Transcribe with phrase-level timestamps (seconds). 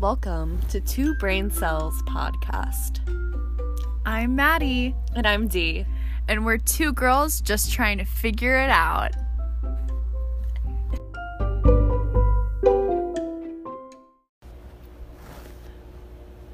[0.00, 3.00] Welcome to Two Brain Cells podcast.
[4.06, 5.84] I'm Maddie, And I'm Dee.
[6.28, 9.12] and we're two girls just trying to figure it out.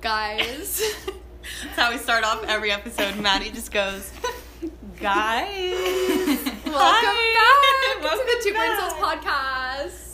[0.01, 0.83] Guys,
[1.65, 3.17] That's how we start off every episode.
[3.19, 4.13] Maddie just goes,
[5.01, 5.49] Guys.
[6.65, 7.95] welcome Hi.
[7.97, 8.77] back Welcome to the Two Brain.
[8.79, 9.66] Cells podcast.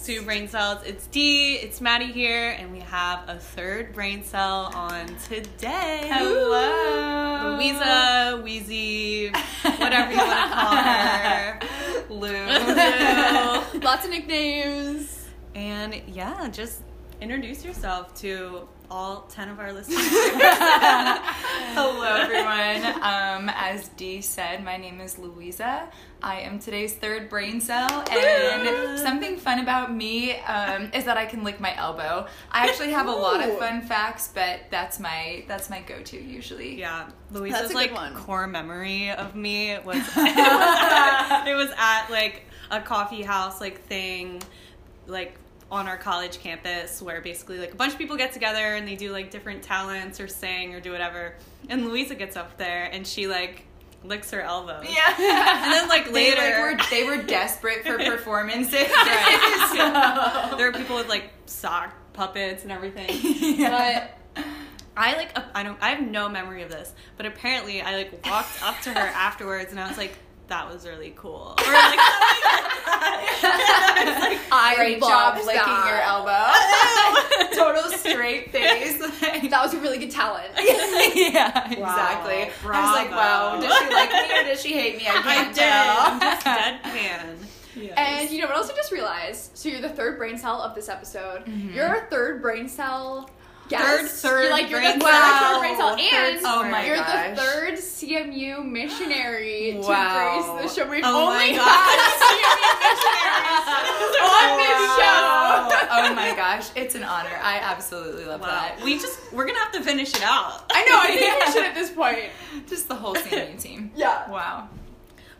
[0.05, 0.83] Two brain cells.
[0.85, 6.11] It's Dee, it's Maddie here, and we have a third brain cell on today.
[6.13, 7.55] Hello.
[7.55, 9.29] Louisa, Wheezy,
[9.63, 11.61] whatever you want to call her.
[12.11, 13.81] Lou.
[13.81, 15.29] Lots of nicknames.
[15.55, 16.81] And yeah, just
[17.21, 20.05] introduce yourself to all 10 of our listeners.
[21.73, 23.03] Hello, everyone.
[23.03, 25.89] Um, as Dee said, my name is Louisa.
[26.23, 31.25] I am today's third brain cell, and something fun about me um, is that I
[31.25, 32.27] can lick my elbow.
[32.51, 36.79] I actually have a lot of fun facts, but that's my that's my go-to usually.
[36.79, 38.15] Yeah, That's Louisa's a good like one.
[38.15, 43.59] core memory of me was it, was at, it was at like a coffee house
[43.59, 44.43] like thing,
[45.07, 45.39] like
[45.73, 48.95] on our college campus where basically like a bunch of people get together and they
[48.95, 51.35] do like different talents or sing or do whatever.
[51.71, 53.65] And Louisa gets up there and she like
[54.05, 54.83] licks her elbow.
[54.87, 55.15] Yeah.
[55.65, 58.75] And then like They, later, like, were, they were desperate for performances.
[58.75, 59.69] Right.
[60.51, 63.09] So- there are people with like sock puppets and everything.
[63.59, 63.71] Yeah.
[64.37, 64.45] But
[64.95, 68.63] I like I don't I have no memory of this, but apparently I like walked
[68.63, 70.19] up to her afterwards and I was like,
[70.53, 71.99] "That was really cool." Or like
[73.41, 73.97] something like that.
[73.99, 75.87] And I was like, I Great love job licking that.
[75.89, 77.57] your elbow.
[77.57, 79.01] Total straight face.
[79.01, 80.49] Like- That was a really good talent.
[80.57, 82.51] yeah, exactly.
[82.63, 83.67] Wow, I was like, wow, bravo.
[83.67, 85.07] does she like me or does she hate me?
[85.09, 85.65] I I can't did.
[85.65, 86.31] I'm tell.
[86.31, 87.49] just deadpan.
[87.97, 89.57] And you know what else I just realized?
[89.57, 91.45] So you're the third brain cell of this episode.
[91.47, 91.75] Mm-hmm.
[91.75, 93.31] You're a third brain cell
[93.79, 93.85] guest.
[93.85, 97.37] Third- third you're like you're the third, third brain cell, and Oh my you're gosh.
[97.37, 99.83] the third CMU missionary Wow.
[99.85, 100.89] to grace the show.
[100.91, 105.19] We've Oh my only had CMU missionaries on this show.
[105.91, 107.39] oh my gosh, it's an honor.
[107.43, 108.47] I absolutely love Wow.
[108.49, 108.81] that.
[108.85, 110.65] We just we're gonna have to finish it out.
[110.73, 110.99] I know.
[111.01, 111.47] I think Yeah.
[111.47, 112.19] we should at this point.
[112.69, 113.91] Just the whole CMU team.
[113.97, 114.31] Yeah.
[114.31, 114.69] Wow.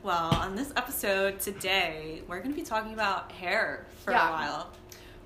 [0.03, 4.29] Well, on this episode today, we're gonna be talking about hair for Yeah.
[4.29, 4.71] a while.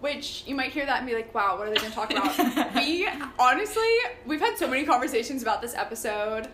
[0.01, 2.11] Which you might hear that and be like, wow, what are they going to talk
[2.11, 2.75] about?
[2.75, 3.09] we
[3.39, 3.95] honestly,
[4.27, 6.49] we've had so many conversations about this episode.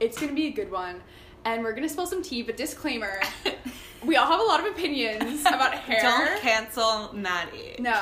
[0.00, 1.00] It's going to be a good one.
[1.44, 3.20] And we're going to spill some tea, but disclaimer
[4.04, 6.00] we all have a lot of opinions about hair.
[6.02, 7.76] Don't cancel Maddie.
[7.78, 8.00] No.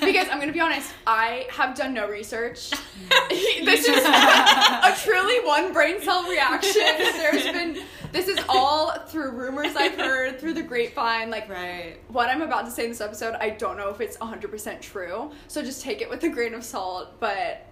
[0.00, 2.70] because I'm going to be honest, I have done no research.
[3.30, 6.82] this is a truly one brain cell reaction.
[6.98, 7.78] There's been,
[8.12, 11.30] this is all through rumors I've heard, through the grapevine.
[11.30, 11.96] Like, Right.
[12.08, 15.30] what I'm about to say in this episode, I don't know if it's 100% true.
[15.48, 17.66] So just take it with a grain of salt, but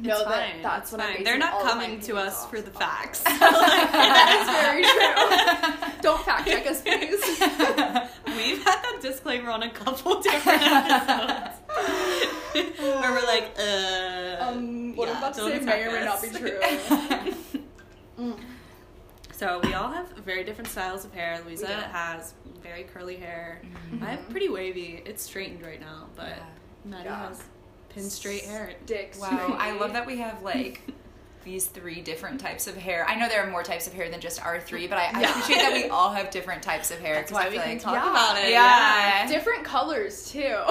[0.00, 0.62] know It's that fine.
[0.62, 1.24] that's It's what I'm fine.
[1.24, 2.76] They're not all coming to us off for the of.
[2.78, 3.22] facts.
[3.22, 6.02] that is very true.
[6.02, 7.20] don't fact check us, please.
[8.36, 11.56] We've had that disclaimer on a couple different episodes.
[12.80, 14.36] Where we're like, uh.
[14.50, 16.58] Um, what I'm about to say may or may not be true.
[18.18, 18.38] Mm.
[19.32, 21.40] So we all have very different styles of hair.
[21.44, 23.62] Louisa has very curly hair.
[23.92, 24.04] Mm-hmm.
[24.04, 25.02] I have pretty wavy.
[25.06, 26.32] It's straightened right now, but
[26.84, 27.28] Maddie Yeah.
[27.28, 27.42] has
[28.02, 28.72] straight hair.
[28.86, 29.18] Dicks.
[29.18, 30.80] Wow, I love that we have like
[31.44, 33.06] these three different types of hair.
[33.08, 35.20] I know there are more types of hair than just our three, but I, I
[35.22, 35.30] Yeah.
[35.30, 37.14] appreciate that we all have different types of hair.
[37.14, 38.10] That's why I we feel can like, talk Yeah.
[38.10, 38.50] about it.
[38.50, 39.26] Yeah.
[39.28, 40.40] Different colors too.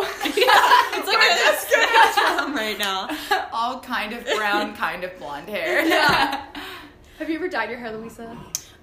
[1.00, 3.10] It's like a spectrum right now.
[3.52, 5.86] all kind of brown, kind of blonde hair.
[5.86, 6.46] Yeah.
[7.20, 8.38] Have you ever dyed your hair, Louisa?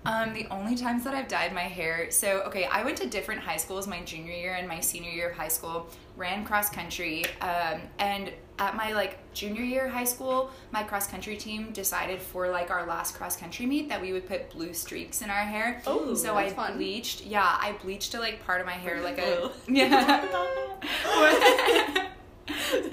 [0.06, 3.40] Um, the only times that I've dyed my hair, so okay, I went to different
[3.40, 7.24] high schools my junior year and my senior year of high school, ran cross country,
[7.40, 12.48] um, and at my like junior year high school, my cross country team decided for
[12.48, 15.82] like our last cross country meet that we would put blue streaks in our hair.
[15.86, 16.76] Oh, so I fun.
[16.76, 19.24] bleached, yeah, I bleached to like part of my hair like Blue.
[19.46, 20.28] a yeah.
[21.06, 22.08] Oh,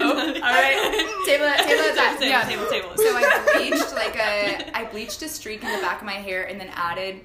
[0.00, 1.22] all right.
[1.26, 2.16] Table it, table that.
[2.18, 2.44] Table, Yeah.
[2.44, 2.90] table, table.
[2.96, 6.44] So I bleached like a, I bleached a streak in the back of my hair
[6.44, 7.20] and then added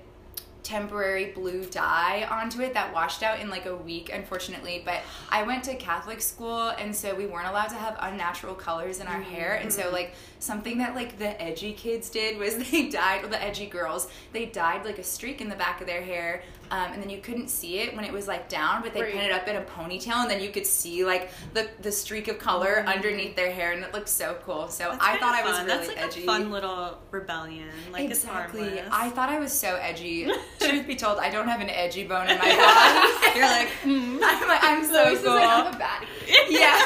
[0.67, 4.81] temporary blue dye onto it that washed out in like a week, unfortunately.
[4.83, 4.99] But
[5.29, 9.07] I went to Catholic school and so we weren't allowed to have unnatural colors in
[9.07, 9.55] our hair.
[9.55, 9.93] And so mm.
[9.93, 14.07] like something that like the edgy kids did was they dyed, well, the edgy girls,
[14.33, 16.43] they dyed like a streak in the back of their hair.
[16.69, 19.13] Um, and then you couldn't see it when it was like down, but they Right.
[19.13, 22.27] pinned it up in a ponytail, and then you could see like the the streak
[22.27, 24.67] of color underneath their hair, and it looked so cool.
[24.67, 25.65] So That's I thought I was fun.
[25.65, 26.23] really That's like edgy.
[26.23, 27.69] a fun little rebellion.
[27.93, 28.81] Like exactly.
[28.91, 30.25] I thought I was so edgy.
[30.59, 32.43] Truth be told, I don't have an edgy bone in my
[33.23, 33.39] body.
[33.39, 35.35] You're like, I'm like, I'm so cool.
[35.35, 36.07] like, I'm a baddie.
[36.49, 36.81] yeah.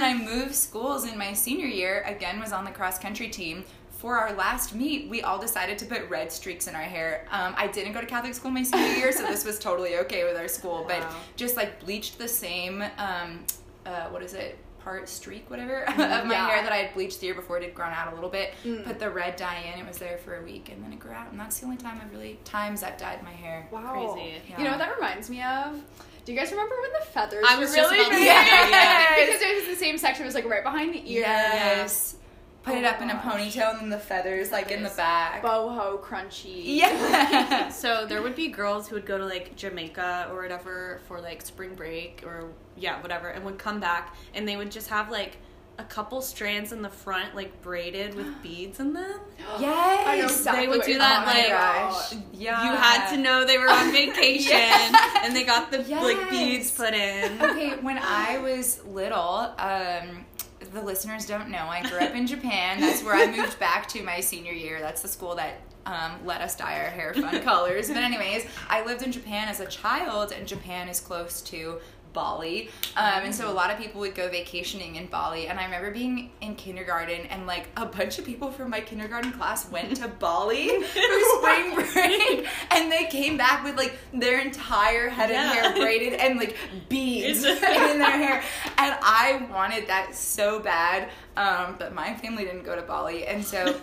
[0.00, 2.02] Then I moved schools in my senior year.
[2.06, 3.64] Again, was on the cross country team.
[3.90, 7.26] For our last meet, we all decided to put red streaks in our hair.
[7.30, 10.24] Um, I didn't go to Catholic school my senior year, so this was totally okay
[10.24, 10.84] with our school.
[10.88, 11.06] But
[11.36, 13.44] just like bleached the same, um,
[13.84, 14.58] uh, what is it?
[14.82, 16.24] Part streak, whatever, of Yeah.
[16.24, 18.30] my hair that I had bleached the year before it had grown out a little
[18.30, 18.54] bit.
[18.64, 18.84] Mm.
[18.86, 19.78] Put the red dye in.
[19.78, 21.30] It was there for a week, and then it grew out.
[21.30, 23.68] And that's the only time I've really times I've dyed my hair.
[23.70, 23.92] Wow.
[24.14, 24.40] Crazy.
[24.56, 25.78] You know what that reminds me of?
[26.24, 28.26] Do you guys remember when the feathers I were was just really about to big?
[28.26, 29.14] yeah.
[29.26, 30.22] because it was the same section.
[30.24, 31.22] It was like right behind the ear.
[31.22, 32.16] Yes.
[32.62, 34.90] Put Oh it my up in a ponytail and then the feathers like in the
[34.90, 35.42] back.
[35.42, 36.62] Boho crunchy.
[36.64, 37.68] Yeah.
[37.70, 41.40] So there would be girls who would go to like Jamaica or whatever for like
[41.40, 45.38] spring break or yeah, whatever, and would come back and they would just have like
[45.78, 49.20] a couple strands in the front like braided with beads in them.
[49.58, 50.06] yes.
[50.06, 52.14] I know exactly They would do that, talking like, gosh.
[52.32, 52.64] Yeah.
[52.70, 55.22] You had to know they were on vacation Yeah.
[55.24, 57.40] and they got the like beads put in.
[57.42, 60.24] Okay, when I was little, um,
[60.74, 62.80] the listeners don't know, I grew up in Japan.
[62.80, 64.80] That's where I moved back to my senior year.
[64.80, 67.88] That's the school that um, let us dye our hair fun colors.
[67.88, 71.78] But, anyways, I lived in Japan as a child, and Japan is close to
[72.12, 72.68] Bali.
[72.96, 75.46] Um, and so a lot of people would go vacationing in Bali.
[75.48, 79.32] And I remember being in kindergarten, and like a bunch of people from my kindergarten
[79.32, 82.46] class went to Bali for spring break.
[82.70, 85.46] And they came back with like their entire head Yeah.
[85.50, 86.56] of hair braided and like
[86.88, 88.42] beads in their hair.
[88.78, 91.08] And I wanted that so bad.
[91.36, 93.26] Um, but my family didn't go to Bali.
[93.26, 93.80] And so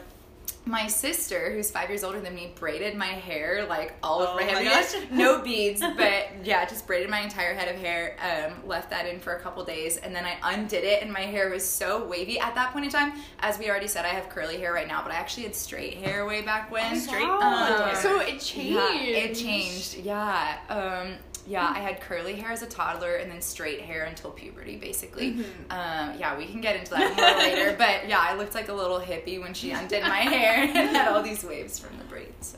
[0.68, 4.36] my sister, who's five years older than me, braided my hair like all Oh of
[4.36, 4.82] my my hair.
[4.82, 4.96] gosh.
[5.12, 8.18] No beads, but yeah, just braided my entire head of hair.
[8.22, 11.22] Um, left that in for a couple days, and then I undid it, and my
[11.22, 13.14] hair was so wavy at that point in time.
[13.40, 15.96] As we already said, I have curly hair right now, but I actually had straight
[15.96, 17.00] hair way back when.
[17.00, 17.90] straight Wow.
[17.90, 18.72] Um, so it changed.
[18.74, 19.96] Yeah, it changed.
[19.98, 20.58] Yeah.
[20.70, 21.14] Um,
[21.48, 25.32] yeah, I had curly hair as a toddler and then straight hair until puberty, basically.
[25.34, 25.72] Mm-hmm.
[25.72, 27.74] Um, yeah, we can get into that more later.
[27.78, 31.08] But yeah, I looked like a little hippie when she undid my hair and had
[31.08, 32.56] all these waves from the braids.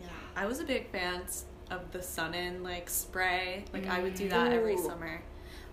[0.00, 1.22] Yeah, I was a big fan
[1.70, 3.64] of the sun in like spray.
[3.72, 5.20] Like I would do that every summer.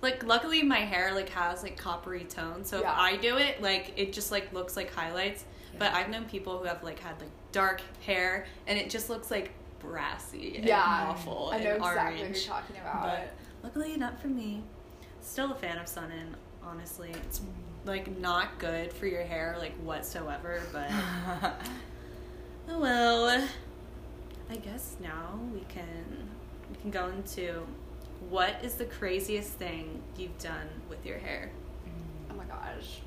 [0.02, 2.92] Like luckily my hair like has like coppery tone, so Yeah.
[2.92, 5.46] if I do it, like it just like looks like highlights.
[5.80, 9.32] But I've known people who have like had like dark hair and it just looks
[9.32, 11.08] like brassy and Yeah.
[11.10, 12.22] awful I know and exactly orange.
[12.22, 13.02] what you're talking about.
[13.04, 13.34] But
[13.64, 14.64] luckily not for me.
[15.22, 17.12] Still a fan of sun in, honestly.
[17.12, 17.46] It's mm.
[17.86, 20.90] like not good for your hair like whatsoever, but
[22.70, 23.48] Oh well,
[24.50, 26.30] I guess now we can
[26.70, 27.66] we can go into
[28.30, 31.52] what is the craziest thing you've done with your hair?
[32.30, 33.00] oh my gosh.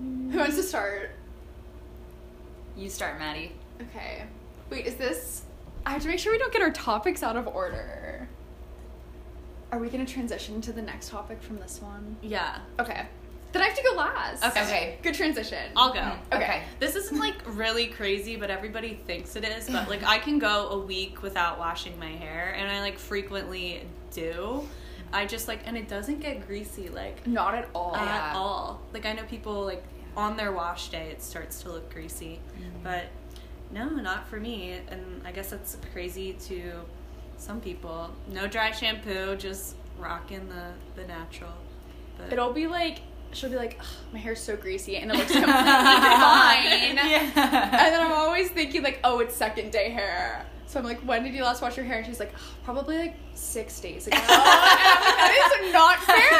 [0.00, 0.32] Mm.
[0.32, 1.10] Who wants to start?
[2.76, 3.52] you start, Maddie.
[3.80, 4.24] Okay.
[4.70, 5.42] Wait, is this?
[5.84, 8.28] I have to make sure we don't get our topics out of order.
[9.72, 12.16] Are we gonna transition to the next topic from this one?
[12.22, 13.06] Yeah, Okay.
[13.52, 14.44] Then I have to go last.
[14.44, 14.62] Okay.
[14.64, 14.98] Okay.
[15.02, 15.70] Good transition.
[15.76, 16.00] I'll go.
[16.00, 16.62] Mm, Okay.
[16.78, 19.70] This isn't like really crazy, but everybody thinks it is.
[19.70, 23.82] But like, I can go a week without washing my hair, and I like frequently
[24.10, 24.68] do.
[25.10, 27.94] I just like, and it doesn't get greasy like Not at all.
[27.96, 28.32] at Yeah.
[28.38, 28.82] all.
[28.92, 29.84] Like I know people like
[30.16, 32.40] on their wash day it starts to look greasy,
[32.82, 33.04] but
[33.72, 34.78] no, not for me.
[34.88, 36.72] And I guess that's crazy to
[37.38, 38.10] some people.
[38.32, 41.52] No dry shampoo, just rocking the the natural.
[42.18, 43.00] But It'll be like
[43.32, 43.80] she'll be like,
[44.12, 46.96] my hair's so greasy, and it looks completely fine.
[46.96, 47.30] Yeah.
[47.34, 50.46] And then I'm always thinking like, oh, it's second day hair.
[50.66, 51.98] So I'm like, when did you last wash your hair?
[51.98, 54.16] And she's like, "Ugh, probably like six days ago.
[54.20, 56.35] and I'm like, that is not fair.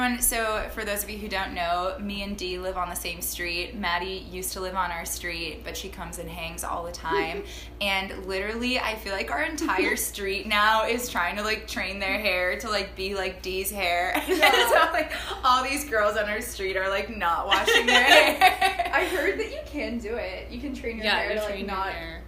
[0.00, 2.94] Everyone so for those of you who don't know me and dee live on the
[2.94, 3.74] same street.
[3.74, 7.42] Maddie used to live on our street but she comes and hangs all the time.
[7.82, 12.18] And literally i feel like our entire street now is trying to like train their
[12.18, 14.12] hair to like be like dee's hair.
[14.30, 15.12] And so like
[15.44, 18.90] all these girls on our street are like not washing their hair.
[18.92, 20.50] I heard that you can do it.
[20.50, 22.19] You can train your yeah, hair you to like not hair.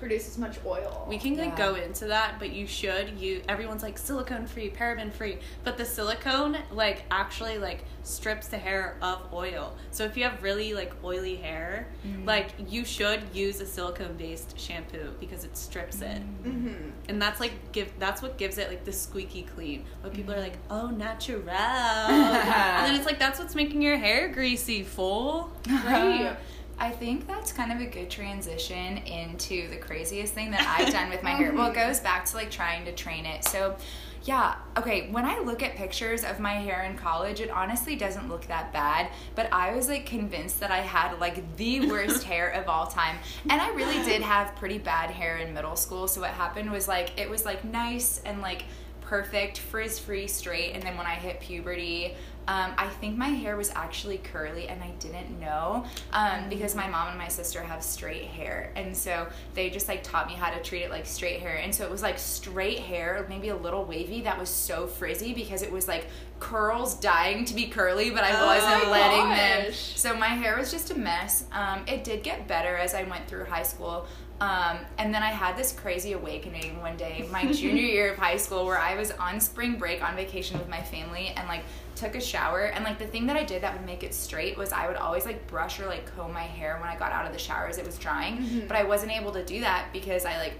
[0.00, 1.06] Produce as much oil.
[1.08, 1.68] We can like Yeah.
[1.68, 3.18] go into that, but you should.
[3.18, 8.58] You everyone's like silicone free, paraben free, but the silicone like actually like strips the
[8.58, 9.76] hair of oil.
[9.90, 12.26] So if you have really like oily hair, mm.
[12.26, 16.22] like you should use a silicone based shampoo because it strips it.
[16.42, 16.44] Mm.
[16.44, 16.90] Mm-hmm.
[17.08, 19.84] And that's like give that's what gives it like the squeaky clean.
[20.02, 20.42] But people are mm.
[20.42, 25.52] like, "Oh, natural." and then it's like that's what's making your hair greasy, fool.
[25.90, 26.36] Right.
[26.80, 31.10] I think that's kind of a good transition into the craziest thing that I've done
[31.10, 31.52] with my hair.
[31.52, 33.44] Well, it goes back to like trying to train it.
[33.44, 33.76] So,
[34.24, 38.30] yeah, okay, when I look at pictures of my hair in college, it honestly doesn't
[38.30, 42.48] look that bad, but I was like convinced that I had like the worst hair
[42.48, 43.18] of all time.
[43.50, 46.08] And I really did have pretty bad hair in middle school.
[46.08, 48.64] So, what happened was like it was like nice and like
[49.10, 50.70] perfect, frizz free, straight.
[50.72, 52.14] And then when I hit puberty,
[52.46, 56.88] um, I think my hair was actually curly and I didn't know um, because my
[56.88, 58.70] mom and my sister have straight hair.
[58.76, 61.56] And so they just like taught me how to treat it like straight hair.
[61.56, 65.34] And so it was like straight hair, maybe a little wavy, that was so frizzy
[65.34, 66.06] because it was like
[66.38, 69.72] curls dying to be curly, but I Oh wasn't letting them.
[69.72, 71.46] So my hair was just a mess.
[71.50, 74.06] Um, it did get better as I went through high school.
[74.40, 78.36] Um, and then I had this crazy awakening one day, my junior year of high
[78.36, 81.62] school, where I was on spring break on vacation with my family and like
[81.94, 82.66] took a shower.
[82.66, 84.96] And like the thing that I did that would make it straight was I would
[84.96, 87.66] always like brush or like comb my hair when I got out of the shower
[87.66, 88.64] as it was drying.
[88.66, 90.54] But I wasn't able to do that because I like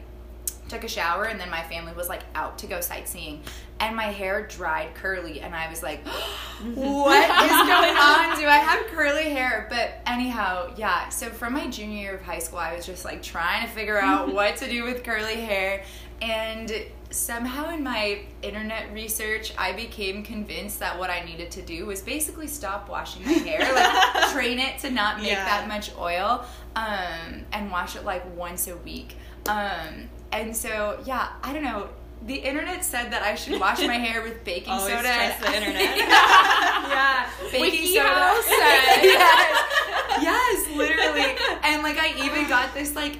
[0.70, 3.42] took a shower and then my family was like out to go sightseeing.
[3.80, 6.06] And my hair dried curly and I was like
[6.74, 8.38] what is going on?
[8.38, 9.66] Do I have curly hair?
[9.68, 13.22] But anyhow yeah so from my junior year of high school I was just like
[13.22, 15.82] trying to figure out what to do with curly hair.
[16.22, 16.70] And
[17.10, 22.02] somehow in my internet research I became convinced that what I needed to do was
[22.02, 25.44] basically stop washing my hair like train it to not make Yeah.
[25.46, 26.44] that much oil
[26.76, 29.16] um, and wash it like once a week.
[29.48, 31.88] Um, and so yeah I don't know
[32.26, 35.46] the internet said that I should wash my hair with baking Always soda trust the
[35.56, 35.96] internet.
[35.98, 39.02] yeah baking WikiHow soda said.
[39.04, 40.22] yes.
[40.22, 43.16] yes literally and like I even got this like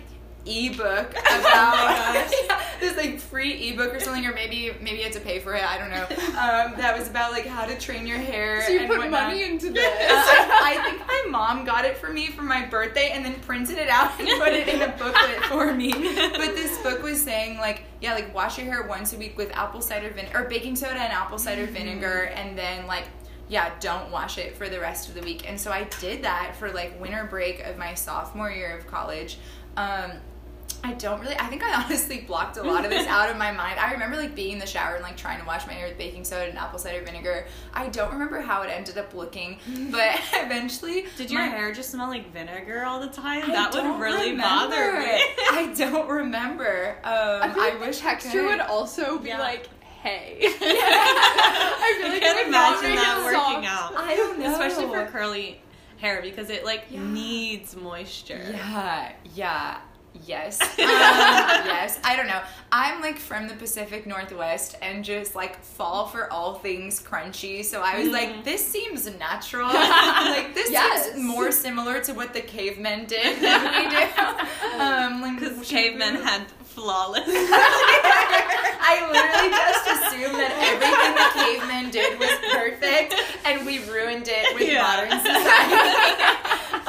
[0.47, 2.13] ebook about oh
[2.49, 2.59] gosh.
[3.33, 5.55] Yeah, this like free ebook or something or maybe maybe you had to pay for
[5.55, 6.05] it I don't know
[6.39, 9.29] um, that was about like how to train your hair So you and put whatnot.
[9.29, 9.85] money into Uh, this.
[9.85, 13.79] I, I think my mom got it for me for my birthday and then printed
[13.79, 15.93] it out and put it in a booklet for me.
[16.41, 19.51] But this book was saying like, yeah, like wash your hair once a week with
[19.53, 23.05] apple cider vinegar or baking soda and apple cider vinegar, and then like.
[23.49, 25.49] Yeah, don't wash it for the rest of the week.
[25.51, 29.39] And so I did that for like winter break of my sophomore year of college.
[29.77, 30.13] Um,
[30.83, 31.37] I don't really.
[31.39, 33.79] I think I honestly blocked a lot of this out of my mind.
[33.79, 35.99] I remember like being in the shower and like trying to wash my hair with
[35.99, 37.47] baking soda and apple cider vinegar.
[37.75, 39.59] I don't remember how it ended up looking,
[39.91, 43.43] but eventually, Did your my- hair just smell like vinegar all the time?
[43.45, 44.43] I that would don't really remember.
[44.75, 45.07] bother me.
[45.51, 46.97] I don't remember.
[47.05, 49.39] Um, I feel like wish the texture I would also be Yeah.
[49.41, 49.69] like,
[50.03, 50.39] hey.
[50.43, 53.93] I feel I can't it would not imagine that working soft.
[53.93, 53.97] out.
[54.03, 54.53] I don't know.
[54.53, 55.61] Especially for curly
[55.99, 57.03] hair because it like Yeah.
[57.05, 58.41] needs moisture.
[58.51, 59.79] Yeah, yeah,
[60.27, 61.99] yes, um, yes.
[62.05, 62.41] I don't know.
[62.73, 67.65] I'm like from the Pacific Northwest and just like fall for all things crunchy.
[67.65, 69.67] So I was like, this seems natural.
[69.73, 71.13] like this Yes.
[71.13, 74.81] seems more similar to what the cavemen did than we do.
[74.81, 77.25] Um, like Because cavemen had flawless.
[77.27, 84.55] I literally just assumed that everything the cavemen did was perfect, and we ruined it
[84.55, 84.83] with Yeah.
[84.83, 86.40] modern society.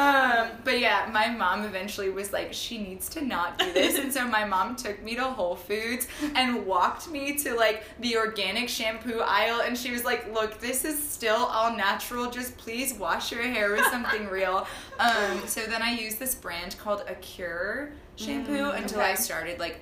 [0.02, 4.12] Um, but yeah, my mom eventually was like, she needs to not do this, and
[4.12, 8.68] so my mom took me to Whole Foods and walked me to like the organic
[8.68, 12.32] shampoo aisle, and she was like, "Look, this is still all natural.
[12.32, 14.66] Just please wash your hair with something real."
[15.00, 19.80] Um, so then I used this brand called Acure shampoo until I started like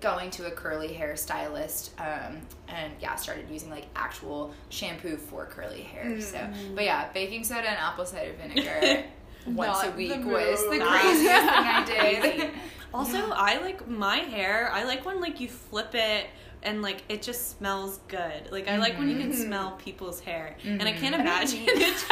[0.00, 5.82] going to a curly hairstylist um, and yeah started using like actual shampoo for curly
[5.82, 6.20] hair.
[6.20, 9.04] So but yeah baking soda and apple cider vinegar
[9.46, 12.50] once Not a the week was the craziest thing i did Crazy.
[12.92, 14.68] Also, I like my hair.
[14.72, 16.26] I like when like you flip it
[16.64, 18.50] and like it just smells good.
[18.50, 19.44] Like I like when you can Mhm.
[19.46, 22.04] smell people's hair, and I can't I don't imagine need- it just.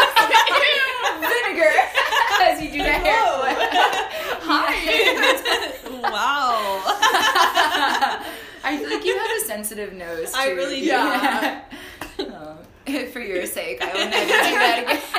[1.20, 1.72] vinegar
[2.42, 3.24] as you do the hair
[4.46, 6.10] Hi.
[6.12, 6.82] wow.
[8.64, 10.38] i feel like you have a sensitive nose too.
[10.38, 10.86] I really do.
[10.86, 11.60] Yeah.
[12.20, 12.56] Oh,
[13.12, 15.17] for your sake i will never do that again I just like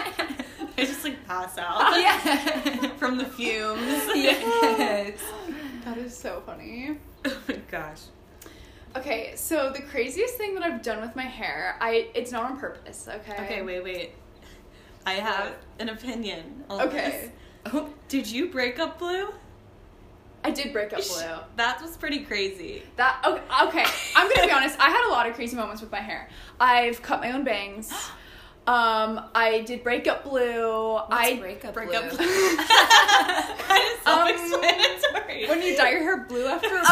[1.30, 3.80] pass out yeah from the fumes.
[4.16, 5.22] yes
[5.86, 6.98] That is so funny.
[7.26, 8.02] Oh my gosh.
[8.96, 12.58] Okay, so the craziest thing that I've done with my hair, I it's not on
[12.58, 13.44] purpose, okay?
[13.44, 14.12] Okay, wait, wait.
[15.06, 17.32] I have an opinion on Okay.
[17.66, 17.74] this.
[17.74, 19.32] Oh, did you break up Blue?
[20.44, 21.36] I did break up blue.
[21.58, 22.82] That was pretty crazy.
[22.96, 23.86] That okay, okay.
[24.16, 24.80] I'm gonna be honest.
[24.80, 26.30] I had a lot of crazy moments with my hair.
[26.60, 27.92] I've cut my own bangs.
[28.68, 30.96] Um, I did break up blue.
[31.10, 31.98] I breakup Break blue?
[31.98, 32.18] up Blue.
[32.18, 35.48] kind of Um, self-explanatory.
[35.50, 36.86] when you dye your hair blue after a break.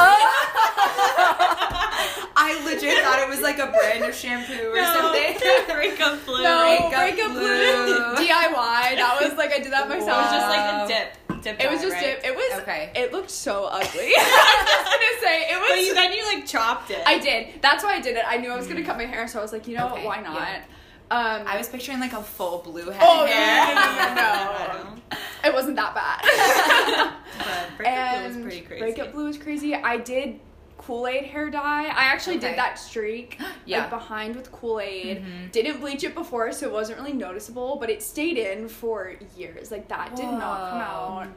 [2.40, 5.38] I legit thought it was like a brand of shampoo or no, something.
[5.76, 6.42] break up Blue.
[6.44, 7.42] No, Break up break up blue.
[7.44, 8.16] blue.
[8.26, 8.96] DIY.
[8.98, 10.18] That was like I did that myself.
[10.18, 11.44] It was just like a dip.
[11.44, 12.06] Dip It was just right?
[12.18, 12.92] it, it was Okay.
[12.96, 14.14] It looked so ugly.
[14.18, 15.70] I was just gonna say it was.
[15.70, 17.04] But you, then you like chopped it.
[17.06, 17.62] I did.
[17.62, 18.24] That's why I did it.
[18.28, 20.04] I knew I was gonna cut my hair, so I was like, you know Okay,
[20.06, 20.18] what?
[20.18, 20.34] Why not?
[20.42, 20.62] yeah.
[21.10, 23.76] Um, I was picturing like a full blue head Oh, hair.
[23.76, 25.20] no, no.
[25.50, 27.14] It wasn't that bad.
[27.38, 28.80] But break up Blue was pretty crazy.
[28.82, 29.76] breakup blue was crazy.
[29.76, 30.40] I did
[30.78, 31.86] Kool Aid hair dye.
[31.86, 32.50] I actually Okay.
[32.50, 33.40] did that streak.
[33.66, 33.82] Yeah.
[33.82, 35.24] Like behind with Kool Aid.
[35.24, 35.52] Mhm.
[35.52, 39.72] Didn't bleach it before, so it wasn't really noticeable, but it stayed in for years.
[39.72, 41.28] Like that did not come out.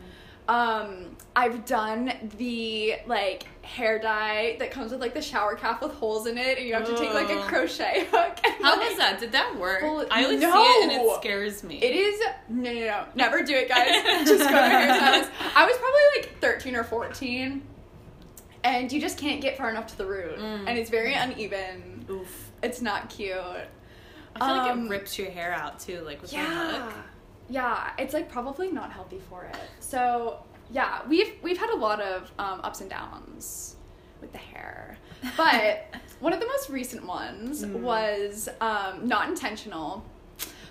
[0.50, 5.92] Um, I've done the like hair dye that comes with like the shower cap with
[5.92, 8.38] holes in it, and you have to take like a crochet hook.
[8.45, 9.21] and, How like, was that?
[9.21, 9.83] Did that work?
[9.83, 10.52] Well, I always no.
[10.52, 11.76] see it and it scares me.
[11.76, 13.04] It is no, no, no.
[13.14, 13.88] Never do it, guys.
[14.28, 14.52] just go to.
[14.54, 17.62] I was probably like thirteen or fourteen,
[18.64, 20.64] and you just can't get far enough to the root, Mm.
[20.66, 22.07] and it's very uneven.
[22.11, 22.50] Oof.
[22.62, 23.37] It's not cute.
[24.35, 26.92] I feel like Um, it rips your hair out too, like with the hook.
[27.50, 27.90] Yeah.
[27.99, 29.57] It's like probably not healthy for it.
[29.80, 30.38] So
[30.71, 33.76] yeah, we've we've had a lot of um, ups and downs
[34.21, 34.97] with the hair,
[35.37, 35.87] but
[36.21, 37.80] one of the most recent ones Mm.
[37.80, 40.04] was um, not intentional,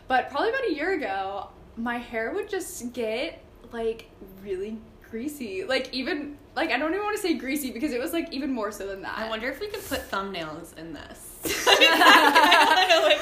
[0.07, 4.09] but probably about a year ago, my hair would just get like
[4.43, 4.77] really
[5.09, 8.31] greasy, like even like I don't even want to say greasy because it was like
[8.31, 9.17] even more so than that.
[9.17, 11.28] I wonder if we could put thumbnails in this.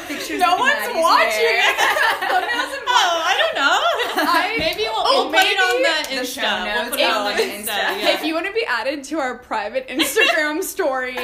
[0.08, 1.32] Pictures no one's watching.
[1.32, 1.74] hair.
[2.28, 3.80] Thumbnails and Oh, I don't know.
[4.32, 6.42] I- maybe we'll, Oh, we'll put it on maybe- the The Insta.
[6.42, 7.72] show we'll put it on If- Insta.
[7.72, 8.02] Insta.
[8.02, 8.10] Yeah.
[8.16, 11.18] If you want to be added to our private Instagram story,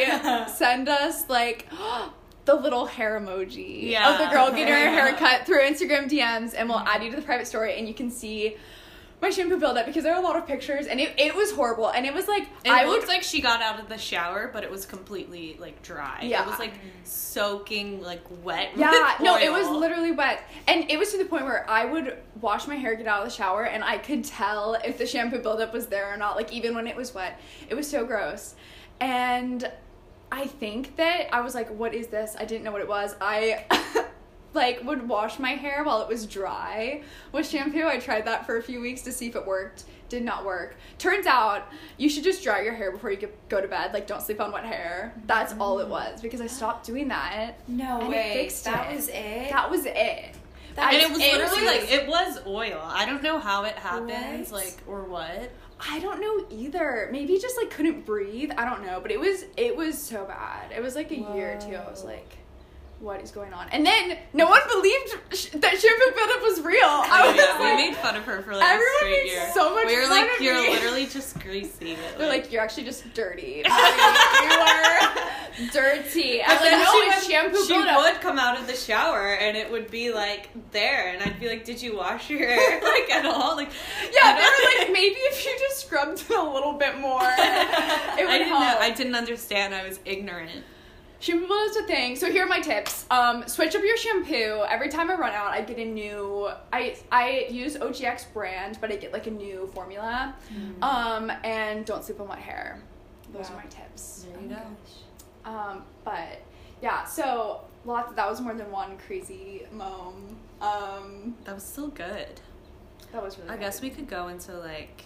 [0.55, 1.67] send us like
[2.45, 4.11] the little hair emoji Yeah.
[4.11, 7.21] of the girl getting her haircut through Instagram DMs, and we'll add you to the
[7.21, 8.57] private story, and you can see
[9.23, 11.89] my shampoo buildup because there are a lot of pictures, and it, it was horrible,
[11.89, 14.49] and it was like It I looked would like she got out of the shower,
[14.53, 16.19] but it was completely like dry.
[16.21, 16.43] Yeah.
[16.43, 16.73] It was like
[17.05, 18.71] soaking like wet.
[18.75, 20.43] Yeah, no, it was literally wet.
[20.67, 23.29] And it was to the point where I would wash my hair, get out of
[23.29, 26.51] the shower, and I could tell if the shampoo buildup was there or not, like
[26.51, 27.39] even when it was wet.
[27.69, 28.55] It was so gross.
[28.99, 29.71] And
[30.31, 32.35] I think that I was like, what is this?
[32.37, 33.15] I didn't know what it was.
[33.21, 33.65] I
[34.53, 37.87] like would wash my hair while it was dry with shampoo.
[37.87, 39.83] I tried that for a few weeks to see if it worked.
[40.09, 40.75] Did not work.
[40.99, 41.63] Turns out
[41.97, 43.93] you should just dry your hair before you go to bed.
[43.93, 45.13] Like don't sleep on wet hair.
[45.25, 47.53] That's all it was because I stopped doing that.
[47.67, 48.33] No And it way.
[48.33, 48.95] fixed that it.
[48.95, 49.49] was it.
[49.51, 50.35] That was it.
[50.77, 52.79] and it was it literally was- like it was oil.
[52.83, 54.63] I don't know how it happens, What?
[54.65, 55.51] like or what.
[55.85, 57.09] I don't know either.
[57.11, 58.51] Maybe just like couldn't breathe.
[58.55, 60.71] I don't know, but it was it was so bad.
[60.71, 61.75] It was like a year or two.
[61.75, 62.37] I was like,
[63.03, 63.67] what is going on?
[63.71, 66.79] And then no one believed sh- that shampoo buildup was real.
[66.85, 69.31] I was yeah, like, we made fun of her for like everyone a straight makes
[69.31, 69.51] year.
[69.53, 71.97] so much we were like, you're me." literally just greasy.
[72.17, 73.63] they're like, you're actually just dirty.
[73.73, 76.41] Like, you are dirty.
[76.47, 79.69] I was like, no, she, shampoo she would come out of the shower and it
[79.69, 83.25] would be like there, and I'd be like, "Did you wash your hair like at
[83.25, 83.69] all?" Like,
[84.13, 88.25] Yeah, they were like, maybe if you just scrubbed it a little bit more, it
[88.25, 88.77] would I didn't know.
[88.79, 89.75] I didn't understand.
[89.75, 90.63] I was ignorant.
[91.23, 92.15] Shampoo buildup is a thing.
[92.17, 93.05] So here are my tips.
[93.09, 94.65] Um, switch up your shampoo.
[94.69, 96.49] Every time I run out, I get a new.
[96.73, 100.35] I I use OGX brand, but I get like a new formula.
[100.81, 102.81] Um, and don't sleep on wet hair.
[103.31, 103.55] Those Wow.
[103.55, 104.25] are my tips.
[104.33, 105.49] There you go.
[105.49, 106.41] Um, but
[106.81, 108.13] yeah, so lots.
[108.15, 110.35] That was more than one crazy mom.
[110.59, 112.41] Um, That was still good.
[113.13, 113.49] that was really.
[113.49, 113.61] I good.
[113.61, 115.05] guess we could go into like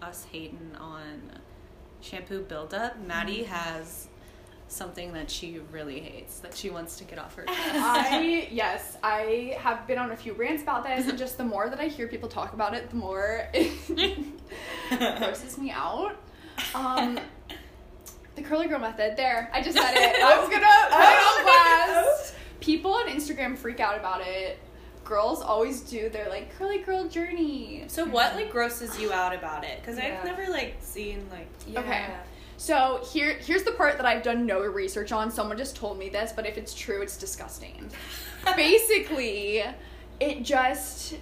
[0.00, 1.40] us hating on
[2.00, 3.00] shampoo buildup.
[3.04, 4.06] Maddie has
[4.70, 7.58] something that she really hates that she wants to get off her chest.
[7.74, 11.68] I yes, I have been on a few rants about this, and just the more
[11.68, 14.18] that I hear people talk about it, the more it
[15.18, 16.16] grosses me out.
[16.74, 17.18] Um,
[18.36, 19.16] the curly girl method.
[19.16, 20.22] There, I just said it.
[20.22, 22.34] I was gonna put it on blast.
[22.60, 24.58] People on Instagram freak out about it.
[25.04, 27.84] Girls always do their like curly girl journey.
[27.88, 29.80] so what like grosses you out about it?
[29.80, 30.18] Because Yeah.
[30.18, 32.06] I've never like seen like Okay.
[32.60, 35.30] So here, here's the part that I've done no research on.
[35.30, 37.90] Someone just told me this, but if it's true, it's disgusting.
[38.54, 39.64] Basically,
[40.20, 41.14] it just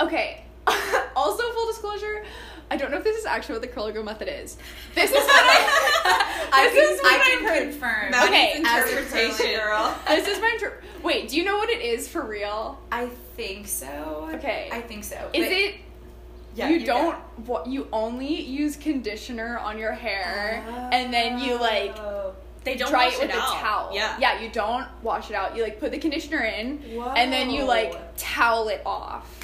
[0.00, 0.42] okay.
[1.14, 2.24] also, full disclosure,
[2.72, 4.56] I don't know if this is actually what the curly girl method is.
[4.96, 6.48] This is what I.
[6.52, 7.70] I this can, is what I I've can heard.
[7.70, 8.10] confirm.
[8.10, 9.60] Maddie's Okay, interpretation.
[9.60, 9.96] girl.
[10.08, 11.28] This is my inter- wait.
[11.28, 12.80] Do you know what it is for real?
[12.90, 14.28] I think so.
[14.34, 14.68] Okay.
[14.72, 15.14] I think so.
[15.32, 15.74] Is but- it
[16.54, 16.86] Yeah, you, go.
[16.86, 22.34] don't what you only use conditioner on your hair and then you like Oh.
[22.64, 23.56] they don't dry wash it with it out.
[23.56, 23.90] a towel.
[23.94, 24.16] Yeah.
[24.18, 25.56] Yeah, you don't wash it out.
[25.56, 26.82] You like put the conditioner in
[27.16, 29.36] and then you like towel it off.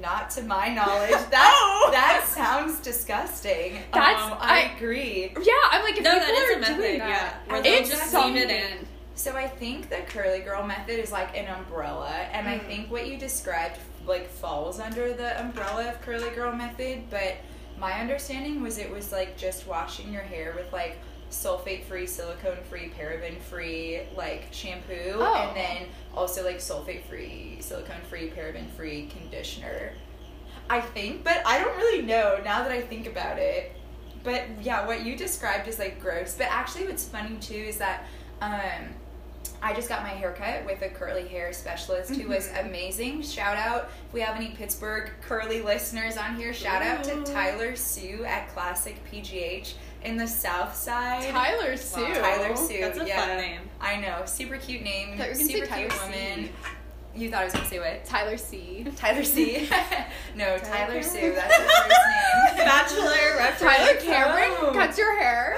[0.00, 1.10] Not to my knowledge.
[1.30, 3.78] That that sounds disgusting.
[3.92, 5.32] That's- um, I, I- agree.
[5.40, 6.76] Yeah, I'm like if No, people that is are a method.
[6.76, 8.34] doing Yeah, where they'll it's just something.
[8.34, 8.86] leave it in.
[9.14, 12.66] So I think the curly girl method is like an umbrella, and I Mm.
[12.66, 17.04] think what you described like falls under the umbrella of curly girl method.
[17.10, 17.36] But
[17.78, 20.98] my understanding was it was like just washing your hair with like
[21.30, 25.34] sulfate free, silicone free, paraben free like shampoo, Oh.
[25.48, 29.92] and then also like sulfate free, silicone free, paraben free conditioner.
[30.70, 33.72] I think, but I don't really know now that I think about it.
[34.22, 36.34] but yeah, what you described is like gross.
[36.36, 38.06] But actually, what's funny too is that
[38.40, 38.94] um,
[39.62, 42.66] I just got my haircut with a curly hair specialist who was Mhm.
[42.66, 43.22] amazing.
[43.22, 46.52] Shout out if we have any Pittsburgh curly listeners on here.
[46.52, 51.30] Shout out to Tyler Sue at Classic PGH in the South Side.
[51.30, 52.14] Tyler Sue.
[52.14, 52.80] Tyler Sue.
[52.80, 53.20] That's a yeah.
[53.26, 53.60] fun name.
[53.80, 55.98] I know, super cute name, I thought you were gonna say super cute Tyler C.
[56.20, 56.48] woman.
[57.16, 58.04] You thought I was gonna say what?
[58.04, 58.86] Tyler C.
[58.96, 59.68] Tyler C.
[60.34, 61.32] no, Tyler Tyler Sue.
[61.32, 62.56] That's her first name.
[62.66, 63.60] Bachelor reference.
[63.60, 64.72] Tyler Cameron Oh.
[64.74, 65.56] cuts your hair.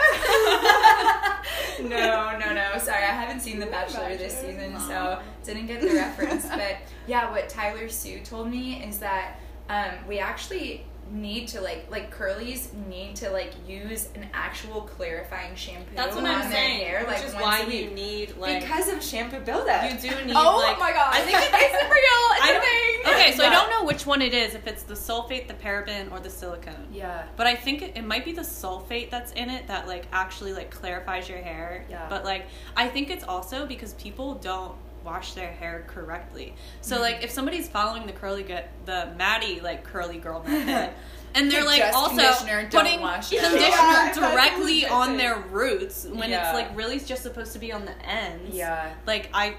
[1.83, 2.79] No, no, no.
[2.79, 6.47] Sorry, I haven't seen The Bachelor this season, so didn't get the reference.
[6.57, 11.87] But yeah, what Tyler Sue told me is that um, we actually need to like
[11.91, 16.81] like curlies need to like use an actual clarifying shampoo That's what on I'm saying.
[16.81, 17.95] hair, which like is why a you week.
[17.95, 19.85] need like because of shampoo buildup.
[19.91, 20.35] you do need.
[20.37, 21.15] oh like, my god.
[21.15, 21.93] I think it, it's real.
[22.33, 22.83] It's I a don't- thing.
[23.17, 24.55] Okay, so I don't know which one it is.
[24.57, 26.89] If it's the sulfate, the paraben, or the silicone.
[26.93, 27.25] yeah.
[27.37, 30.53] But I think it, it might be the sulfate that's in it that like actually
[30.53, 31.87] like clarifies your hair.
[31.89, 32.07] Yeah.
[32.11, 34.75] But like I think it's also because people don't
[35.07, 36.55] wash their hair correctly.
[36.83, 37.01] So Mhm.
[37.01, 40.91] like if somebody's following the curly get the Maddie like curly girl method.
[41.35, 46.31] And they're like Just also conditioner, putting wash conditioner Yeah, directly on their roots when
[46.31, 46.49] Yeah.
[46.49, 48.57] it's like really just supposed to be on the ends.
[48.57, 48.95] Yeah.
[49.07, 49.55] Like I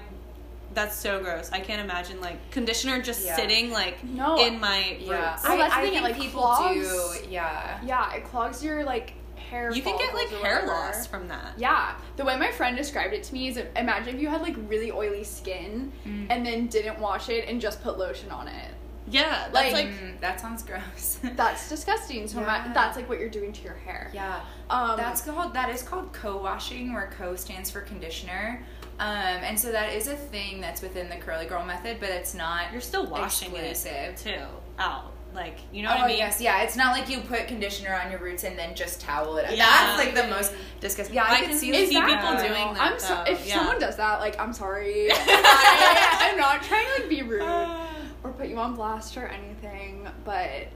[0.74, 1.50] that's so gross.
[1.52, 3.36] I can't imagine like conditioner just Yeah.
[3.36, 4.44] sitting like No.
[4.44, 5.30] in my Yeah.
[5.30, 5.44] roots.
[5.44, 7.28] Well, I, that's the I thing, it, think like, people clogs- do.
[7.30, 7.78] Yeah.
[7.84, 9.12] Yeah, it clogs your like
[9.48, 9.70] hair.
[9.72, 11.54] You can get like hair loss from that.
[11.56, 14.56] Yeah, the way my friend described it to me is imagine if you had like
[14.68, 16.26] really oily skin Mm.
[16.30, 18.70] and then didn't wash it and just put lotion on it.
[19.10, 21.18] Yeah, that's Like- like, Mm, that sounds gross.
[21.36, 22.28] That's disgusting.
[22.28, 22.70] So Yeah.
[22.74, 24.10] that's like what you're doing to your hair.
[24.12, 24.40] yeah.
[24.68, 28.62] Um, That's called that is called co-washing, where co stands for conditioner,
[29.00, 29.06] um,
[29.48, 32.70] and so that is a thing that's within the curly girl method, but it's not.
[32.70, 33.92] you're still washing exclusive.
[33.92, 34.44] it too
[34.78, 35.12] out.
[35.34, 36.16] Like you know oh what I mean?
[36.18, 36.62] yes, yeah.
[36.62, 39.50] It's not like you put conditioner on your roots and then just towel it up.
[39.50, 39.66] Yeah.
[39.66, 41.14] That's like the most disgusting.
[41.14, 42.06] Yeah, I, I can see, see is that.
[42.06, 43.54] people that- doing that, I'm so, if yeah.
[43.58, 45.08] someone does that, like I'm sorry.
[45.12, 47.42] I, am not trying to like be rude
[48.24, 50.68] or put you on blast or anything, but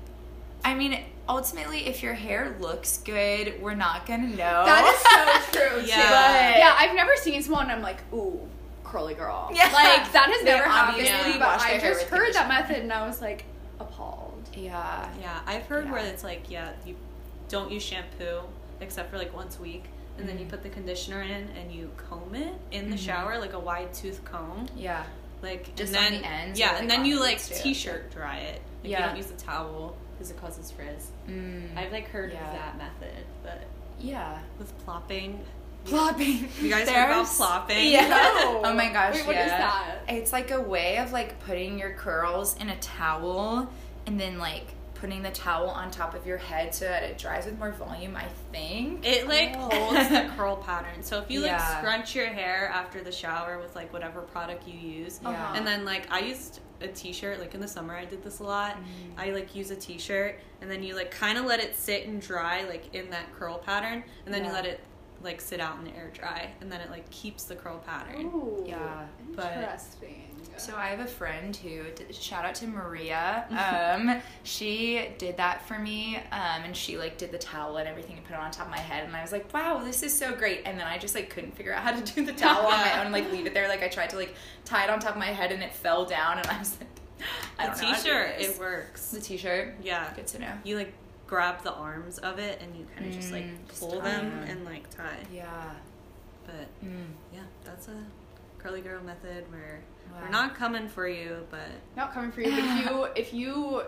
[0.65, 4.37] I mean, ultimately, if your hair looks good, we're not gonna know.
[4.65, 5.81] that is so true.
[5.81, 5.97] Yeah.
[5.97, 6.03] too.
[6.03, 6.77] But- yeah.
[6.79, 7.69] I've never seen someone.
[7.71, 8.39] I'm like, ooh,
[8.85, 9.51] curly girl.
[9.53, 9.65] Yeah.
[9.73, 11.05] like that has They never happened.
[11.07, 13.45] obviously But I just heard that method and I was like
[13.81, 14.22] appalled.
[14.55, 15.09] Yeah.
[15.21, 16.95] Yeah, I've heard where it's like, yeah, you
[17.49, 18.41] don't use shampoo
[18.81, 19.85] except for like once a week,
[20.19, 20.51] and then you Mhm.
[20.51, 23.07] put the conditioner in and you comb it in the Mhm.
[23.07, 25.05] shower like a wide tooth comb, Yeah.
[25.43, 28.61] like Just and on the ends Yeah, or, and then you like t-shirt dry it.
[28.83, 29.01] Like, Yeah.
[29.01, 31.11] You don't use a towel because it causes frizz.
[31.29, 31.77] Mm.
[31.77, 32.47] I've like heard Yeah.
[32.47, 33.63] of that method, but
[34.01, 34.39] yeah.
[34.59, 35.45] with plopping,
[35.85, 36.49] Plopping.
[36.61, 37.91] You guys heard about plopping?
[37.91, 38.07] Yeah.
[38.09, 38.63] No.
[38.67, 39.15] Oh my gosh.
[39.17, 39.45] Wait, what yeah.
[39.47, 39.97] is that?
[40.07, 43.69] It's like a way of like putting your curls in a towel
[44.07, 47.45] and then like putting the towel on top of your head so that it dries
[47.45, 49.05] with more volume, I think.
[49.05, 49.69] It like Oh.
[49.71, 51.03] holds the curl pattern.
[51.03, 54.79] So if you like scrunch your hair after the shower with like whatever product you
[54.79, 55.55] use, Uh-huh.
[55.57, 58.45] and then like I used a t-shirt like in the summer I did this a
[58.45, 58.77] lot.
[58.77, 59.19] Mhm.
[59.19, 62.21] I like use a t-shirt and then you like kind of let it sit and
[62.21, 64.81] dry like in that curl pattern, and then you let it
[65.21, 68.27] like sit out in the air dry, and then it like keeps the curl pattern.
[68.27, 70.32] Ooh, Yeah, but- interesting.
[70.57, 73.45] So I have a friend who did, shout out to Maria.
[74.03, 78.17] Um, she did that for me, um, and she like did the towel and everything
[78.17, 80.13] and put it on top of my head, and I was like, wow, this is
[80.17, 80.63] so great.
[80.65, 82.93] And then I just like couldn't figure out how to do the towel on my
[82.99, 83.69] own, and, like leave it there.
[83.69, 86.05] Like I tried to like tie it on top of my head, and it fell
[86.05, 86.89] down, and I was like,
[87.59, 87.87] I The don't know.
[87.89, 89.11] how to do t-shirt it works.
[89.11, 89.75] The t-shirt.
[89.83, 90.53] Yeah, Good to know.
[90.65, 90.93] you like
[91.27, 94.31] grab the arms of it and you kind of just like Mm, just pull them
[94.31, 94.45] them.
[94.49, 95.17] and like tie.
[95.33, 95.71] Yeah.
[96.45, 97.07] But Mm.
[97.33, 97.97] yeah, that's a
[98.59, 99.81] curly girl method where
[100.13, 100.19] Wow.
[100.23, 103.83] we're not coming for you, but Not coming for you, but if you if you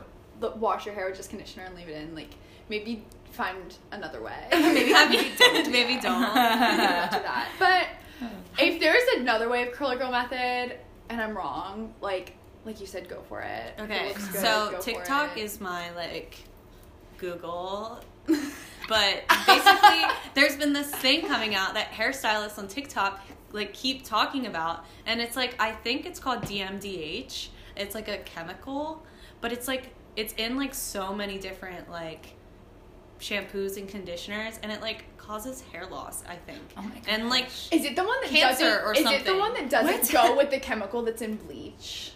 [0.57, 2.35] wash your hair with just conditioner and leave it in, like
[2.69, 4.47] maybe find another way.
[4.53, 5.71] Maybe maybe don't.
[5.71, 6.21] Maybe don't.
[6.21, 7.49] Maybe don't do that.
[7.59, 7.87] But
[8.59, 12.35] if there's another way of curly girl method and I'm wrong, like
[12.65, 13.75] like you said, go for it.
[13.79, 15.43] It Okay, looks good, so TikTok it.
[15.45, 16.39] is my like
[17.19, 18.01] Google,
[18.89, 20.03] but basically
[20.35, 23.21] there's been this thing coming out that hairstylists on TikTok
[23.53, 27.49] like keep talking about, and it's like I think it's called DMDH.
[27.77, 29.05] It's like a chemical,
[29.41, 32.35] but it's like it's in like so many different like
[33.21, 36.23] shampoos and conditioners, and it like causes hair loss.
[36.29, 37.05] I think, Oh my god.
[37.09, 37.47] and like.
[37.71, 38.85] Is it the one that Cancer doesn't?
[38.85, 40.29] or is it the one that doesn't What?
[40.29, 42.13] go with the chemical that's in bleach?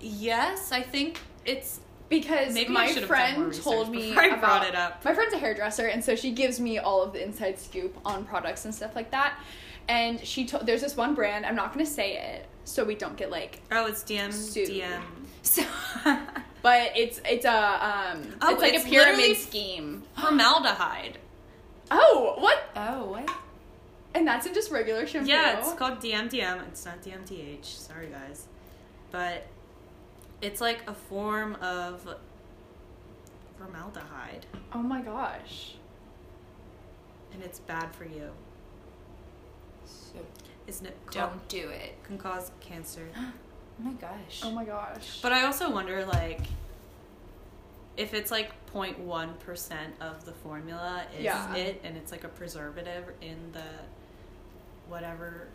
[0.00, 1.80] yes, I think it's
[2.20, 5.04] Because Maybe my should have done more friend told me I about brought it up.
[5.04, 8.24] My friend's a hairdresser, and so she gives me all of the inside scoop on
[8.24, 9.38] products and stuff like that.
[9.88, 11.44] And she told there's this one brand.
[11.44, 13.60] I'm not gonna say it, so we don't get like.
[13.72, 14.66] oh, it's DM Sue.
[14.66, 15.02] DM.
[15.42, 15.62] So.
[16.62, 20.02] But it's it's a um Oh, it's like it's a pyramid scheme.
[20.16, 21.18] formaldehyde.
[21.90, 22.70] Oh, what?
[22.74, 23.30] Oh, what?
[24.14, 25.28] And that's in just regular shampoo.
[25.28, 26.66] Yeah, it's called DMDM.
[26.68, 27.66] It's not DMTH.
[27.66, 28.46] Sorry, guys.
[29.10, 29.46] But
[30.40, 32.16] it's like a form of
[33.58, 35.74] formaldehyde, Oh my gosh.
[37.32, 38.30] and it's bad for you.
[39.84, 40.18] So
[40.66, 40.96] Isn't it?
[41.06, 42.02] Called, don't do it.
[42.04, 43.08] can cause cancer.
[43.76, 44.40] Oh my gosh.
[44.44, 45.18] Oh my gosh.
[45.20, 46.42] But I also wonder, like,
[47.96, 51.52] if it's like 0.1 percent of the formula is Yeah.
[51.56, 53.64] it, and it's like a preservative in the
[54.88, 55.48] whatever.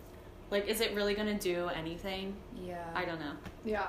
[0.52, 2.36] Like, is it really gonna do anything?
[2.62, 2.84] yeah.
[2.94, 3.32] I don't know.
[3.63, 3.88] yeah.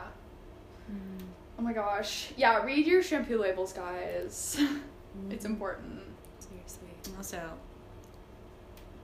[0.90, 1.24] Mm.
[1.58, 2.32] Oh my gosh.
[2.36, 4.56] Yeah, read your shampoo labels, guys.
[5.30, 5.46] it's Mm-hmm.
[5.46, 6.00] important.
[6.38, 6.88] Seriously.
[7.16, 7.40] Also,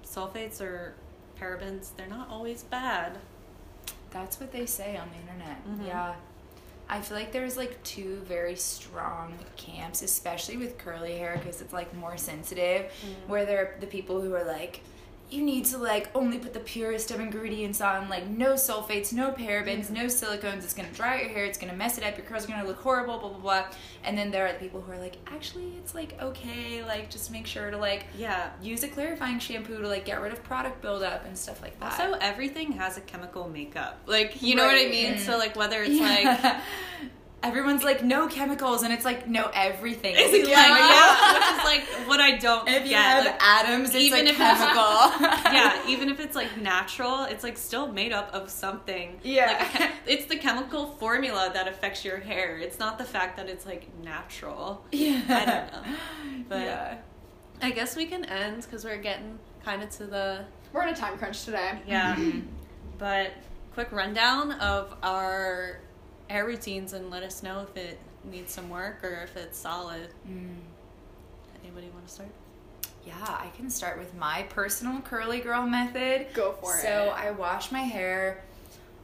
[0.05, 0.95] sulfates or
[1.41, 3.19] parabens, they're not always bad.
[4.11, 5.67] That's what they say on the internet.
[5.67, 5.87] Mhm.
[5.87, 6.15] Yeah.
[6.89, 11.73] I feel like there's like two very strong camps, especially with curly hair because it's
[11.73, 13.29] like more sensitive, Mm.
[13.29, 14.81] where there are the people who are like,
[15.29, 19.33] you need to like only put the purest of ingredients on, like no sulfates, no
[19.33, 20.59] parabens, no silicones.
[20.65, 21.45] It's gonna dry your hair.
[21.45, 22.17] It's gonna mess it up.
[22.17, 23.19] Your curls are gonna look horrible.
[23.19, 23.65] Blah blah blah.
[24.05, 26.85] And then there are the people who are like, actually, it's like okay.
[26.85, 28.51] Like just make sure to like Yeah.
[28.63, 31.99] use a clarifying shampoo to like get rid of product buildup and stuff like that.
[32.01, 34.01] Also, everything has a chemical makeup.
[34.07, 35.15] Like, you know what I mean?
[35.15, 35.19] Mm.
[35.19, 36.39] So, like, whether it's Yeah.
[36.43, 36.57] like.
[37.43, 40.87] everyone's like no chemicals, and it's like no everything Is is a chemical.
[40.89, 43.03] yeah, which is like what I don't If you get.
[43.03, 45.53] have like, atoms, it's even a if it's- chemical.
[45.53, 49.21] yeah, even if it's like natural, it's like still made up of something.
[49.23, 49.69] Yeah.
[49.79, 52.59] Like, it's the chemical formula that affects your hair.
[52.59, 54.85] It's not the fact that it's like natural.
[54.93, 55.23] yeah.
[55.29, 55.97] I don't know.
[56.49, 56.99] But yeah.
[57.63, 60.97] I guess we can end because we're getting kind of to the We're in a
[60.97, 61.81] time crunch today.
[61.87, 62.15] yeah.
[62.17, 62.45] Mhm.
[62.99, 63.33] But
[63.75, 65.81] quick rundown of our
[66.29, 70.09] hair routines and let us know if it needs some work or if it's solid.
[70.29, 70.57] Mm.
[71.63, 72.31] Anybody want to start?
[73.07, 76.27] Yeah, I can start with my personal curly girl method.
[76.35, 76.83] Go for so it.
[76.83, 78.43] So I wash my hair.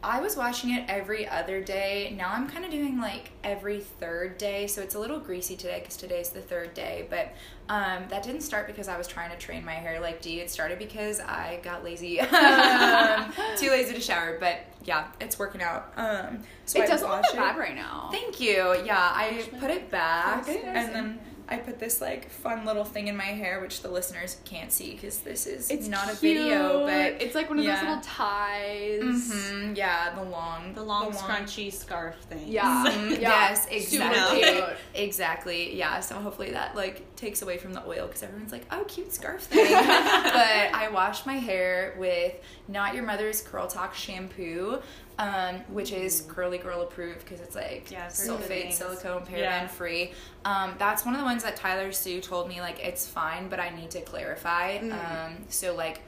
[0.05, 2.15] I was washing it every other day.
[2.17, 4.67] Now I'm kind of doing like every third day.
[4.67, 7.07] So it's a little greasy today because today's the third day.
[7.09, 7.33] But
[7.69, 10.41] um, that didn't start because I was trying to train my hair like D.
[10.41, 12.21] It started because I got lazy.
[12.21, 14.39] um, too lazy to shower.
[14.41, 15.93] But yeah, it's working out.
[15.97, 18.09] Um, so it I doesn't look that bad right now.
[18.11, 18.83] Thank you.
[18.85, 21.21] Yeah, I put it back and then
[21.53, 24.93] I put this like fun little thing in my hair, which the listeners can't see
[24.93, 27.77] because this is It's not a video, but it's like one of yeah.
[27.77, 29.31] those little ties.
[29.31, 32.45] hmm yeah, the long, The long, scrunchy scarf thing.
[32.49, 32.85] Yeah.
[32.87, 33.29] Mhm, Yeah.
[33.29, 34.77] Yes, exactly.
[34.95, 35.77] Exactly.
[35.77, 36.01] Yeah.
[36.01, 39.43] So hopefully that like takes away from the oil because everyone's like, "Oh, cute scarf
[39.43, 42.35] thing." but I washed my hair with
[42.73, 44.81] Not Your Mother's Curl Talk shampoo,
[45.19, 49.23] um, which is Curly Girl approved because it's like Yeah, I've heard good sulfate, silicone,
[49.23, 49.67] paraben Yeah.
[49.69, 50.13] free.
[50.45, 53.61] Um, that's one of the ones that Tyler Sue told me like it's fine, but
[53.61, 54.79] I need to clarify.
[54.79, 54.93] Mm.
[54.93, 56.01] Um, so like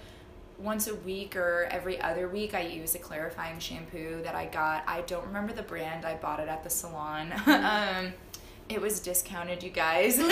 [0.58, 4.84] once a week or every other week I use a clarifying shampoo that I got.
[4.86, 6.04] I don't remember the brand.
[6.06, 7.32] I bought it at the salon.
[7.46, 8.12] um,
[8.68, 10.18] it was discounted, you guys.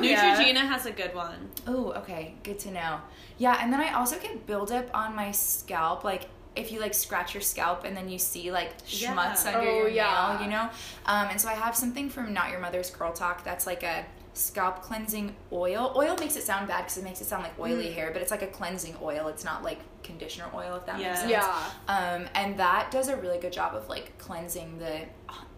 [0.00, 0.36] Yeah.
[0.36, 1.50] Neutrogena has a good one.
[1.66, 2.34] Oh, okay.
[2.42, 3.00] Good to know.
[3.38, 7.34] Yeah, and then I also get buildup on my scalp, like if you like scratch
[7.34, 9.14] your scalp and then you see like Yeah.
[9.14, 10.36] schmutz under Oh, your yeah.
[10.38, 10.70] nail, you know?
[11.06, 14.04] Um, and so I have something from Not Your Mother's Curl Talk that's like a
[14.32, 15.92] scalp cleansing oil.
[15.96, 17.94] Oil makes it sound bad because it makes it sound like oily Mm.
[17.94, 19.28] hair, but it's like a cleansing oil.
[19.28, 21.08] It's not like conditioner oil, if that Yeah.
[21.08, 21.30] makes sense.
[21.32, 21.64] Yeah.
[21.88, 25.02] Um, and that does a really good job of like cleansing the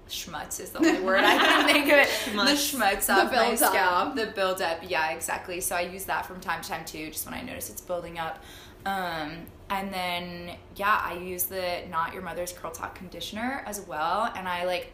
[0.09, 2.09] schmutz is the only word I can think of it.
[2.09, 2.47] Schmutz.
[2.47, 3.71] The schmutz The off my buildup.
[3.73, 4.79] scalp, the buildup.
[4.91, 5.61] Yeah, exactly.
[5.61, 8.19] So I use that from time to time too, just when I notice it's building
[8.19, 8.43] up.
[8.87, 9.39] Um,
[9.71, 14.49] and then yeah, I use the Not Your Mother's Curl Talk conditioner as well, and
[14.49, 14.93] I like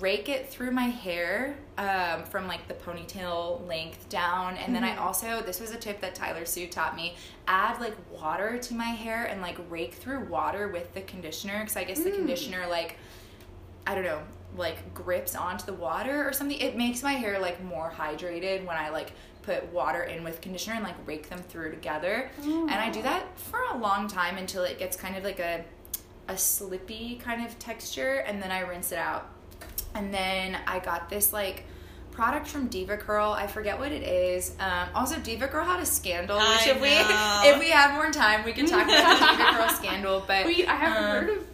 [0.00, 4.90] rake it through my hair um, from like the ponytail length down and then i
[4.96, 5.00] Mhm.
[5.00, 7.14] also this was a tip that tyler sue taught me
[7.46, 11.76] add like water to my hair and like rake through water with the conditioner because
[11.76, 12.16] i guess the Mm.
[12.16, 12.96] conditioner like
[13.86, 14.20] i don't know
[14.54, 18.76] like grips onto the water or something it makes my hair like more hydrated when
[18.76, 19.12] i like
[19.42, 23.38] put water in with conditioner and like rake them through together and i do that
[23.38, 25.64] for a long time until it gets kind of like a
[26.28, 29.30] a slippy kind of texture and then i rinse it out
[29.94, 31.64] and then I got this like
[32.10, 33.34] product from DevaCurl.
[33.34, 34.54] I forget what it is.
[34.60, 36.38] Um, also, DevaCurl had a scandal.
[36.38, 36.90] I which if we
[37.50, 40.24] if we have more time, we can talk about the DevaCurl scandal.
[40.26, 41.46] But Wait, I haven't um, heard of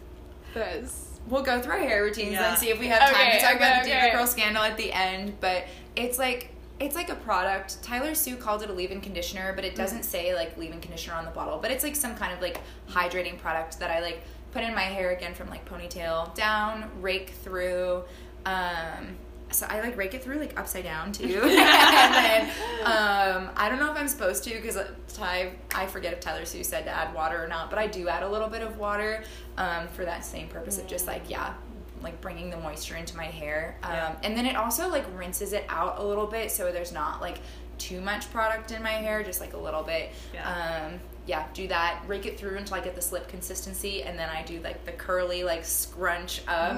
[0.53, 1.10] this.
[1.27, 2.49] We'll go through our hair routines Yeah.
[2.49, 4.11] and see if we have time Okay, to talk about okay, the Diva okay.
[4.11, 5.39] Curl scandal at the end.
[5.39, 7.81] But it's like it's like a product.
[7.83, 11.25] Tyler Sue called it a leave-in conditioner, but it doesn't say like leave-in conditioner on
[11.25, 11.59] the bottle.
[11.59, 14.81] But it's like some kind of like hydrating product that I like put in my
[14.81, 18.03] hair again from like ponytail down, rake through.
[18.45, 19.15] Um,
[19.51, 22.49] so I like rake it through like upside down too, and then
[22.85, 24.77] um, I don't know if I'm supposed to because
[25.13, 28.07] Ty I forget if Tyler Sue said to add water or not, but I do
[28.09, 29.23] add a little bit of water
[29.57, 31.53] um, for that same purpose of just like yeah,
[32.01, 34.15] like bringing the moisture into my hair, um, Yeah.
[34.23, 37.39] and then it also like rinses it out a little bit so there's not like
[37.77, 40.11] too much product in my hair, just like a little bit.
[40.33, 40.85] Yeah.
[40.93, 42.01] Um, yeah, do that.
[42.07, 44.91] Rake it through until I get the slip consistency, and then I do like the
[44.91, 46.75] curly like scrunch up.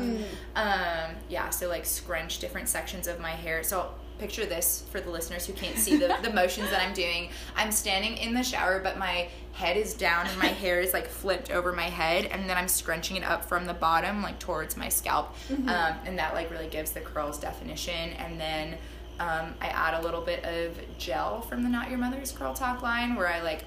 [0.56, 3.63] Um, yeah, so like scrunch different sections of my hair.
[3.63, 7.29] So picture this for the listeners who can't see the, the motions that I'm doing.
[7.56, 11.08] I'm standing in the shower, but my head is down and my hair is like
[11.08, 14.75] flipped over my head, and then I'm scrunching it up from the bottom like towards
[14.75, 18.12] my scalp, um, and that like really gives the curls definition.
[18.13, 18.77] And then
[19.19, 22.82] um, I add a little bit of gel from the Not Your Mother's Curl Talk
[22.82, 23.63] line, where I like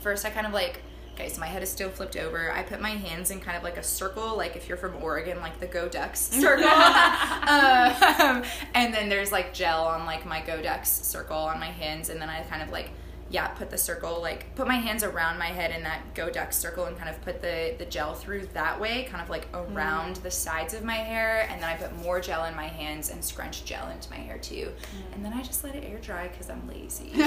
[0.00, 0.82] first I kind of like
[1.18, 2.52] okay, so my head is still flipped over.
[2.52, 5.40] I put my hands in kind of like a circle, like if you're from Oregon,
[5.40, 6.68] like the Go Ducks circle.
[6.68, 12.08] um, and then there's like gel on like my Go Ducks circle on my hands,
[12.08, 12.90] and then I kind of like
[13.30, 16.52] yeah, put the circle like put my hands around my head in that Go duck
[16.52, 19.74] circle and kind of put the the gel through that way, kind of like mm.
[19.74, 23.10] around the sides of my hair, and then I put more gel in my hands
[23.10, 25.14] and scrunch gel into my hair too, mm.
[25.14, 27.12] and then I just let it air dry because I'm lazy.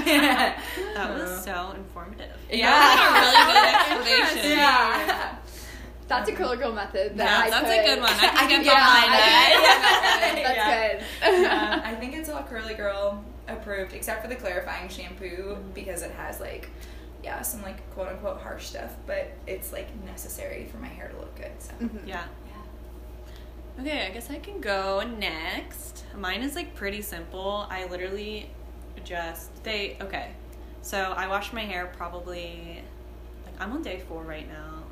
[0.94, 2.36] That was so informative.
[2.52, 2.70] Yeah.
[2.70, 4.52] That was a really good explanation.
[4.58, 5.36] yeah.
[6.08, 7.18] That's a curler girl method.
[7.18, 8.12] That Yeah, that's could, a good one.
[8.12, 10.34] I can get yeah, behind that.
[10.44, 11.34] That's Yeah.
[11.38, 11.42] good.
[11.44, 16.12] Yeah, I think it's all curly girl approved, except for the clarifying shampoo because it
[16.12, 16.70] has like,
[17.24, 21.18] yeah, some like quote unquote harsh stuff, but it's like necessary for my hair to
[21.18, 21.52] look good.
[21.60, 22.08] So Mhm.
[22.08, 22.24] Yeah.
[22.48, 23.82] yeah.
[23.82, 26.04] Okay, I guess I can go next.
[26.16, 27.66] Mine is like pretty simple.
[27.70, 28.50] I literally
[29.04, 30.32] just they okay.
[30.82, 32.82] So I wash my hair probably
[33.46, 34.84] like I'm on day four right now.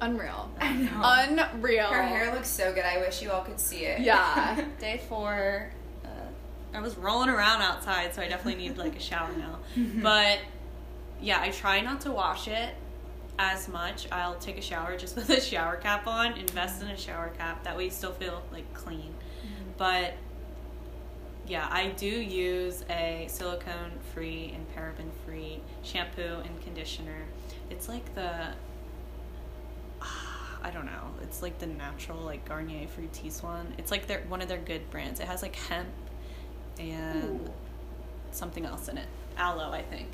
[0.00, 0.50] Unreal.
[0.60, 1.44] I know.
[1.54, 1.86] Unreal.
[1.86, 2.84] Her hair looks so good.
[2.84, 4.00] I wish you all could see it.
[4.00, 4.60] Yeah.
[4.80, 5.70] Day four.
[6.74, 9.58] I was rolling around outside, so I definitely need like a shower now.
[9.76, 10.02] Mm-hmm.
[10.02, 10.40] But
[11.20, 12.74] yeah, I try not to wash it
[13.38, 14.06] as much.
[14.12, 17.64] I'll take a shower just with a shower cap on, invest in a shower cap.
[17.64, 19.14] That way you still feel like clean.
[19.14, 19.70] Mm-hmm.
[19.78, 20.14] But
[21.46, 27.24] yeah, I do use a silicone free and paraben free shampoo and conditioner.
[27.70, 28.48] It's like the
[30.64, 31.10] I don't know.
[31.22, 33.74] It's like the natural like Garnier Fructis one.
[33.78, 35.18] It's like their one of their good brands.
[35.18, 35.88] It has like hemp
[36.78, 37.50] and Ooh.
[38.30, 39.06] something else in it.
[39.36, 40.08] Aloe, I think.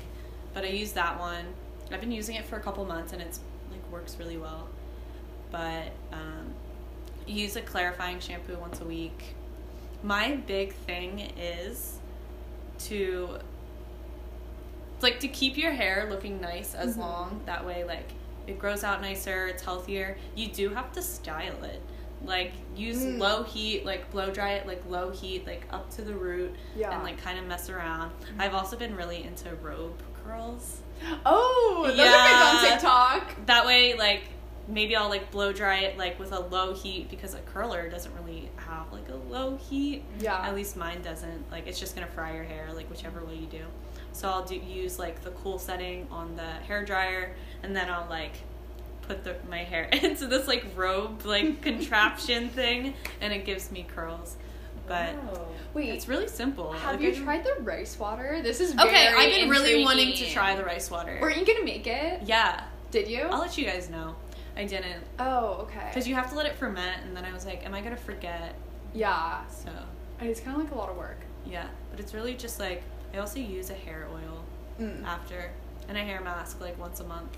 [0.53, 1.45] But I use that one.
[1.91, 3.39] I've been using it for a couple months and it's
[3.71, 4.67] like works really well.
[5.51, 6.53] But um,
[7.27, 9.35] use a clarifying shampoo once a week.
[10.03, 11.99] My big thing is
[12.79, 13.39] to
[15.01, 16.99] like to keep your hair looking nice as Mhm.
[16.99, 17.41] long.
[17.45, 18.09] That way, like
[18.47, 19.47] it grows out nicer.
[19.47, 20.17] It's healthier.
[20.35, 21.81] You do have to style it.
[22.29, 23.17] Like use Mm.
[23.17, 26.91] low heat, like blow dry it, like low heat, like up to the root, Yeah.
[26.93, 28.11] and like kind of mess around.
[28.37, 30.81] I've also been really into robe curls.
[31.25, 32.03] Oh, those Yeah.
[32.05, 33.45] are big on TikTok.
[33.47, 34.21] That way, like
[34.67, 38.13] maybe I'll like blow dry it like with a low heat because a curler doesn't
[38.15, 40.03] really have like a low heat.
[40.19, 40.39] Yeah.
[40.45, 41.49] At least mine doesn't.
[41.51, 43.65] Like it's just gonna fry your hair, like whichever way you do.
[44.11, 48.07] So I'll do use like the cool setting on the hair dryer, and then I'll
[48.09, 48.33] like
[49.09, 53.85] put the, my hair into this like robe like contraption thing, and it gives me
[53.95, 54.37] curls.
[54.87, 55.47] But Wow.
[55.73, 56.71] Wait, it's really simple.
[56.73, 58.39] have Like, you I can- tried the rice water?
[58.41, 61.17] This is Okay, I've been really wanting to try the rice water.
[61.21, 62.21] Were you gonna make it?
[62.23, 63.21] yeah, Did you?
[63.23, 64.15] I'll let you guys know.
[64.57, 65.87] I didn't oh, okay.
[65.89, 67.97] because you have to let it ferment, and then I was like, am I gonna
[67.97, 68.55] forget?
[68.93, 69.69] yeah, So
[70.21, 71.19] it's kind of like a lot of work.
[71.45, 72.81] yeah, but it's really just like
[73.13, 74.43] I also use a hair oil
[74.81, 75.03] Mm.
[75.03, 75.51] after
[75.89, 77.37] and a hair mask like once a month.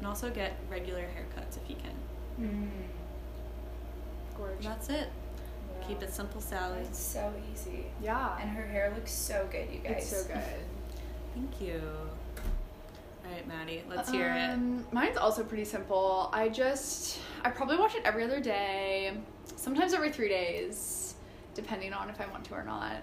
[0.00, 1.92] And also get regular haircuts if you can.
[2.40, 2.70] Mm.
[4.36, 4.64] Gorge.
[4.64, 5.08] That's it.
[5.86, 6.80] Keep it simple, Sally.
[6.80, 7.84] It's so easy.
[8.02, 8.38] Yeah.
[8.40, 9.98] And her hair looks so good, you guys.
[9.98, 10.42] It's so good.
[11.34, 11.82] Thank you.
[13.24, 14.50] All right, Maddie, let's hear it.
[14.50, 16.30] Um, Mine's also pretty simple.
[16.32, 19.12] I just, I probably watch it every other day,
[19.56, 21.14] sometimes every three days,
[21.54, 22.96] depending on if I want to or not.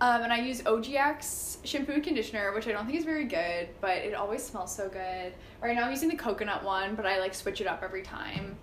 [0.00, 3.68] Um, and I use OGX shampoo and conditioner, which I don't think is very good,
[3.80, 5.32] but it always smells so good.
[5.62, 8.56] Right now I'm using the coconut one, but I like switch it up every time.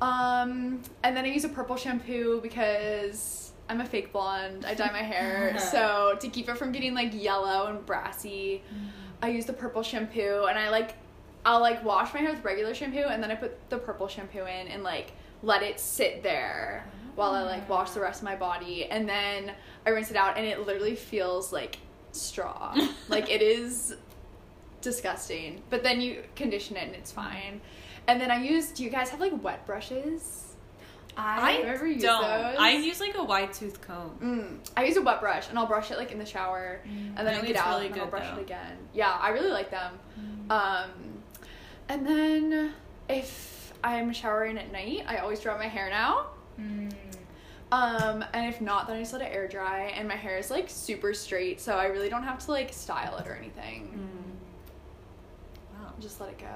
[0.00, 4.64] Um, and then I use a purple shampoo because I'm a fake blonde.
[4.64, 8.62] I dye my hair, so to keep it from getting like yellow and brassy,
[9.20, 10.94] I use the purple shampoo, and I like,
[11.44, 14.46] I'll like wash my hair with regular shampoo, and then I put the purple shampoo
[14.46, 15.12] in and like
[15.42, 16.84] let it sit there
[17.14, 19.52] while I like wash the rest of my body, and then
[19.86, 21.78] I rinse it out, and it literally feels like
[22.12, 22.76] straw.
[23.08, 23.96] like it is
[24.80, 25.62] disgusting.
[25.70, 27.60] But then you condition it, and it's fine.
[28.08, 28.68] And then I use.
[28.68, 30.42] Do you guys have like wet brushes?
[31.16, 32.22] I, used Don't.
[32.22, 32.56] those.
[32.58, 34.16] I use like a wide tooth comb.
[34.22, 37.18] Mm, I use a wet brush and I'll brush it like in the shower and
[37.18, 38.38] then I get out really and I'll brush though.
[38.38, 38.78] it again.
[38.94, 39.98] Yeah, I really like them.
[40.48, 40.90] Um,
[41.88, 42.72] and then
[43.08, 46.28] if I'm showering at night, I always dry my hair now.
[46.60, 46.92] Mm.
[47.72, 50.50] Um, and if not, then I just let it air dry and my hair is
[50.50, 54.08] like super straight, so I really don't have to like style it or anything.
[55.74, 56.46] Wow, Just let it go.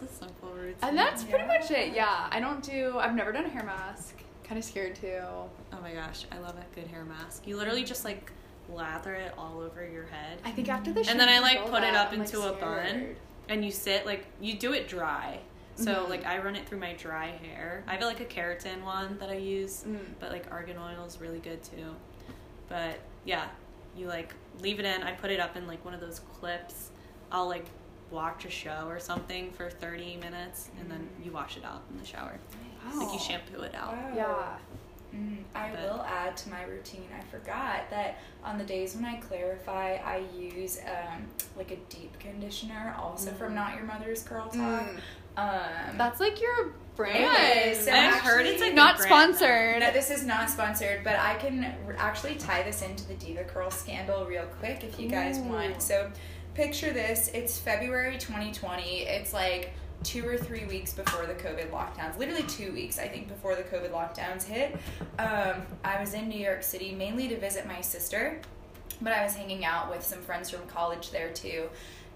[0.00, 0.76] that's a simple routine.
[0.82, 1.58] And that's pretty Yeah.
[1.58, 1.94] much it.
[1.94, 2.98] Yeah, I don't do.
[2.98, 4.16] I've never done a hair mask.
[4.44, 5.20] Kind of scared too.
[5.22, 7.46] Oh my gosh, I love a good hair mask.
[7.46, 8.32] You literally just like
[8.68, 10.38] lather it all over your head.
[10.44, 12.42] I think after the And then I, like, all put it up I'm, like, into
[12.42, 13.14] a bun.
[13.48, 15.38] and you sit like you do it dry.
[15.76, 16.08] So Mhm.
[16.08, 17.84] like I run it through my dry hair.
[17.86, 19.98] I have like a keratin one that I use, Mm.
[20.18, 21.94] but like argan oil is really good too.
[22.68, 23.46] But yeah,
[23.96, 25.02] you like leave it in.
[25.02, 26.90] I put it up in like one of those clips.
[27.30, 27.66] I'll like
[28.10, 31.98] watch a show or something for 30 minutes and then you wash it out in
[31.98, 32.38] the shower.
[32.94, 33.92] Like you shampoo it out.
[33.96, 34.12] Wow.
[34.14, 34.58] Yeah.
[35.14, 37.08] Mm, I But- will add to my routine.
[37.16, 42.18] I forgot that on the days when I clarify, I use um, like a deep
[42.18, 44.54] conditioner, also from Not Your Mother's Curl Talk.
[44.84, 45.00] Mm.
[45.36, 47.70] Um, That's like your brand.
[47.70, 47.84] Is.
[47.84, 49.80] So I've heard it's like Not sponsored.
[49.80, 54.24] no, this is not sponsored, but I can actually tie this into the DevaCurl scandal
[54.24, 55.42] real quick if you guys Ooh.
[55.42, 55.82] want.
[55.82, 56.10] So,
[56.54, 59.00] picture this: it's February 2020.
[59.02, 59.72] It's like
[60.02, 62.16] two or three weeks before the COVID lockdowns.
[62.18, 64.74] Literally two weeks, I think, before the COVID lockdowns hit.
[65.18, 68.40] Um, I was in New York City mainly to visit my sister,
[69.00, 71.68] but I was hanging out with some friends from college there too.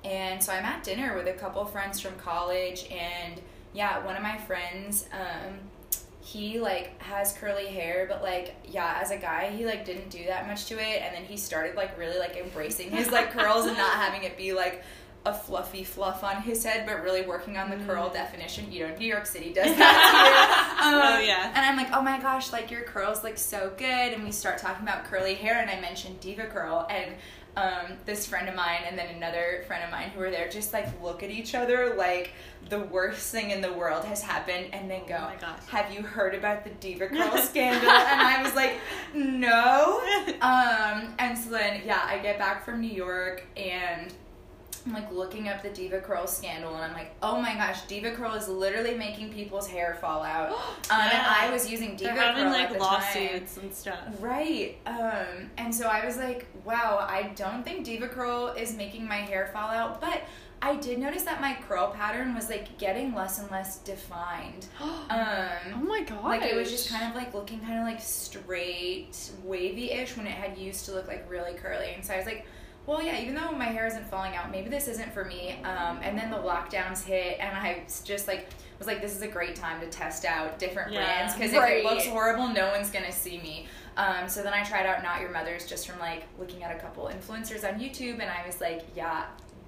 [0.05, 3.40] And so I'm at dinner with a couple friends from college, and
[3.74, 5.55] yeah, one of my friends, um,
[6.22, 10.24] he like has curly hair, but like yeah, as a guy, he like didn't do
[10.26, 13.66] that much to it, and then he started like really like embracing his like curls
[13.66, 14.82] and not having it be like
[15.26, 18.72] a fluffy fluff on his head, but really working on the curl definition.
[18.72, 20.80] You know, New York City does that too.
[20.80, 21.53] Um, Oh, yeah.
[21.55, 24.14] And I'm like, oh my gosh, like your curls look so good.
[24.14, 27.16] And we start talking about curly hair, and I mentioned DevaCurl, and
[27.57, 30.72] um, this friend of mine and then another friend of mine who were there just
[30.72, 32.32] like look at each other like
[32.68, 35.59] the worst thing in the world has happened, and then go, Oh my gosh.
[35.68, 37.90] have you heard about the Diva Curl scandal?
[37.90, 38.74] and I was like,
[39.14, 40.01] no.
[40.42, 44.12] Um, and so then, yeah, I get back from New York and
[44.87, 48.49] I'm like looking up the DevaCurl scandal and I'm like, oh my gosh, DevaCurl is
[48.49, 50.51] literally making people's hair fall out.
[50.91, 51.35] Um, And Yeah.
[51.41, 52.83] I was using Diva They're having Curl like the time.
[52.83, 53.99] lawsuits and stuff.
[54.20, 54.78] Right.
[54.87, 59.51] Um, and so I was like, wow, I don't think DevaCurl is making my hair
[59.53, 60.22] fall out, but
[60.62, 64.66] I did notice that my curl pattern was like getting less and less defined.
[64.81, 66.22] oh Um, my god.
[66.24, 70.33] like it was just kind of like looking kind of like straight, wavy-ish when it
[70.33, 71.93] had used to look like really curly.
[71.95, 72.47] And so I was like,
[72.87, 75.57] well, yeah, even though my hair isn't falling out, maybe this isn't for me.
[75.64, 79.20] Um, and then the lockdowns hit, and I was just like was like, this is
[79.20, 81.05] a great time to test out different Yeah.
[81.05, 81.78] brands because Right.
[81.78, 83.68] if it looks horrible, no one's gonna see me.
[83.99, 86.78] Um, so then I tried out Not Your Mother's just from like looking at a
[86.78, 89.26] couple influencers on YouTube, and I was like, yeah,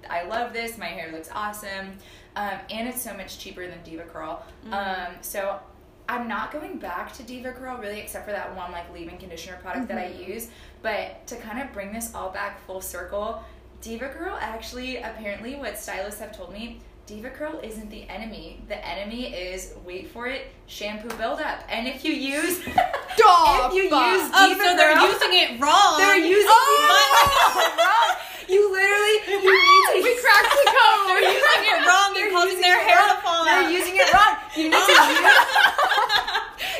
[0.09, 0.79] I love this.
[0.79, 1.95] My hair looks awesome,
[2.35, 4.41] um, and it's so much cheaper than DevaCurl.
[4.71, 5.59] Um, so
[6.07, 9.87] I'm not going back to DevaCurl really, except for that one like leave-in conditioner product
[9.87, 10.31] that I mm-hmm.
[10.31, 10.49] use.
[10.81, 13.43] But to kind of bring this all back full circle,
[13.81, 16.81] DevaCurl actually apparently what stylists have told me.
[17.07, 18.61] DevaCurl isn't the enemy.
[18.69, 21.59] The enemy is wait for it, shampoo buildup.
[21.69, 23.71] And if you use Stop!
[23.71, 25.97] if you use Oh, Diva so they're Curl- using it wrong.
[25.99, 27.59] they're oh, using Oh!
[27.59, 28.15] Curl wrong.
[28.47, 31.07] You literally you need to we cracked the code.
[31.11, 34.35] They're using it wrong and They're causing their hair to fall They're using it wrong.
[34.55, 35.19] You need to use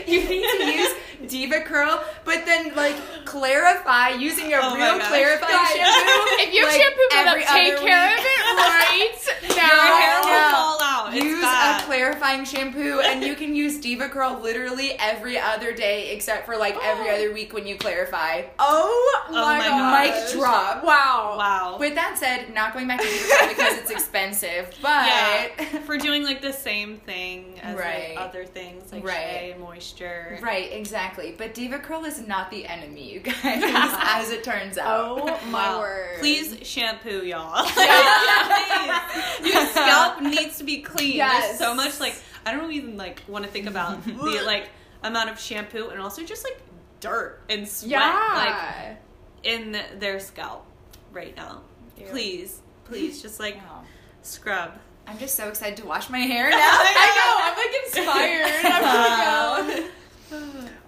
[0.07, 0.93] you need to use
[1.27, 2.95] DevaCurl, but then like
[3.25, 5.07] clarify using a Oh real gosh.
[5.07, 5.89] clarifying Guys, shampoo.
[6.43, 8.19] if you have like, shampoo buildup, every take other care week.
[8.19, 10.51] of it right Your hair will Yeah.
[10.51, 11.13] fall out.
[11.13, 11.81] It's Use bad.
[11.81, 16.75] a clarifying shampoo, and you can use DevaCurl literally every other day except for like
[16.83, 17.13] every oh.
[17.15, 18.41] other week when you clarify.
[18.59, 20.03] Oh, oh my, my god.
[20.25, 20.83] Mic drop.
[20.83, 21.35] Wow.
[21.37, 21.77] wow.
[21.79, 25.47] With that said, not going back to Diva Curl because it's expensive, but yeah,
[25.85, 28.15] for doing like the same thing as Right.
[28.15, 29.55] like other things like Right.
[29.57, 30.41] SheaMoisture.
[30.41, 31.12] Right, exactly.
[31.15, 35.19] But DevaCurl is not the enemy, you guys, as it turns out.
[35.21, 35.79] Oh my Wow.
[35.79, 36.19] word.
[36.19, 37.65] Please shampoo, y'all.
[37.77, 39.01] Yeah.
[39.39, 39.53] Please.
[39.53, 41.15] Your scalp needs to be clean.
[41.17, 41.47] Yes.
[41.47, 44.69] There's so much like I don't even like want to think about the like
[45.03, 46.59] amount of shampoo and also just like
[46.99, 48.95] dirt and sweat like Yeah.
[49.43, 50.65] in their scalp
[51.11, 51.61] right now.
[51.97, 52.05] Ew.
[52.07, 53.83] Please, please, just like Wow.
[54.21, 54.71] scrub.
[55.05, 56.57] I'm just so excited to wash my hair now.
[56.57, 57.35] I know.
[57.43, 58.65] I'm like inspired.
[58.65, 59.83] I'm gonna oh.
[59.83, 59.89] go.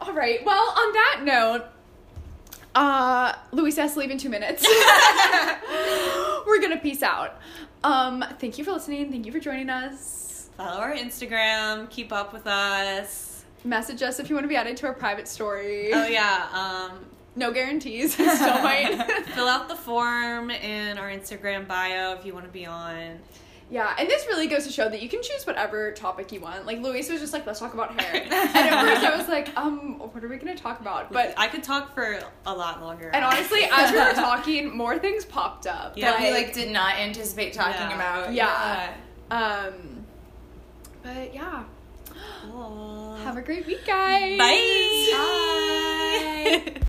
[0.06, 0.44] All right.
[0.46, 1.64] Well, on that note,
[2.76, 4.64] uh, Louis has to leave in two minutes.
[6.48, 7.40] We're gonna peace out.
[7.84, 9.12] Um, thank you for listening.
[9.12, 10.50] Thank you for joining us.
[10.58, 11.90] Follow our Instagram.
[11.90, 13.44] Keep up with us.
[13.64, 15.92] Message us if you want to be added to our private story.
[15.94, 16.48] Oh yeah.
[16.92, 18.14] Um, No guarantees.
[18.14, 18.30] Still
[18.62, 19.24] might.
[19.34, 23.20] fill out the form in our Instagram bio if you want to be on.
[23.68, 26.68] Yeah, and this really goes to show that you can choose whatever topic you want.
[26.68, 28.22] Like Luis was just like, let's talk about hair.
[28.24, 31.12] and at first I was like, um, what are we gonna talk about?
[31.12, 33.10] But I could talk for a lot longer.
[33.12, 35.98] and honestly, as we were talking, more things popped up.
[35.98, 36.12] Yeah.
[36.12, 37.96] that we like did not anticipate talking Yeah.
[37.96, 38.34] about.
[38.34, 38.94] Yeah.
[39.32, 40.06] Um,
[41.02, 41.64] but yeah,
[42.44, 43.16] Cool.
[43.24, 44.38] have a great week, guys.
[44.38, 45.12] Bye.
[45.16, 46.72] Bye.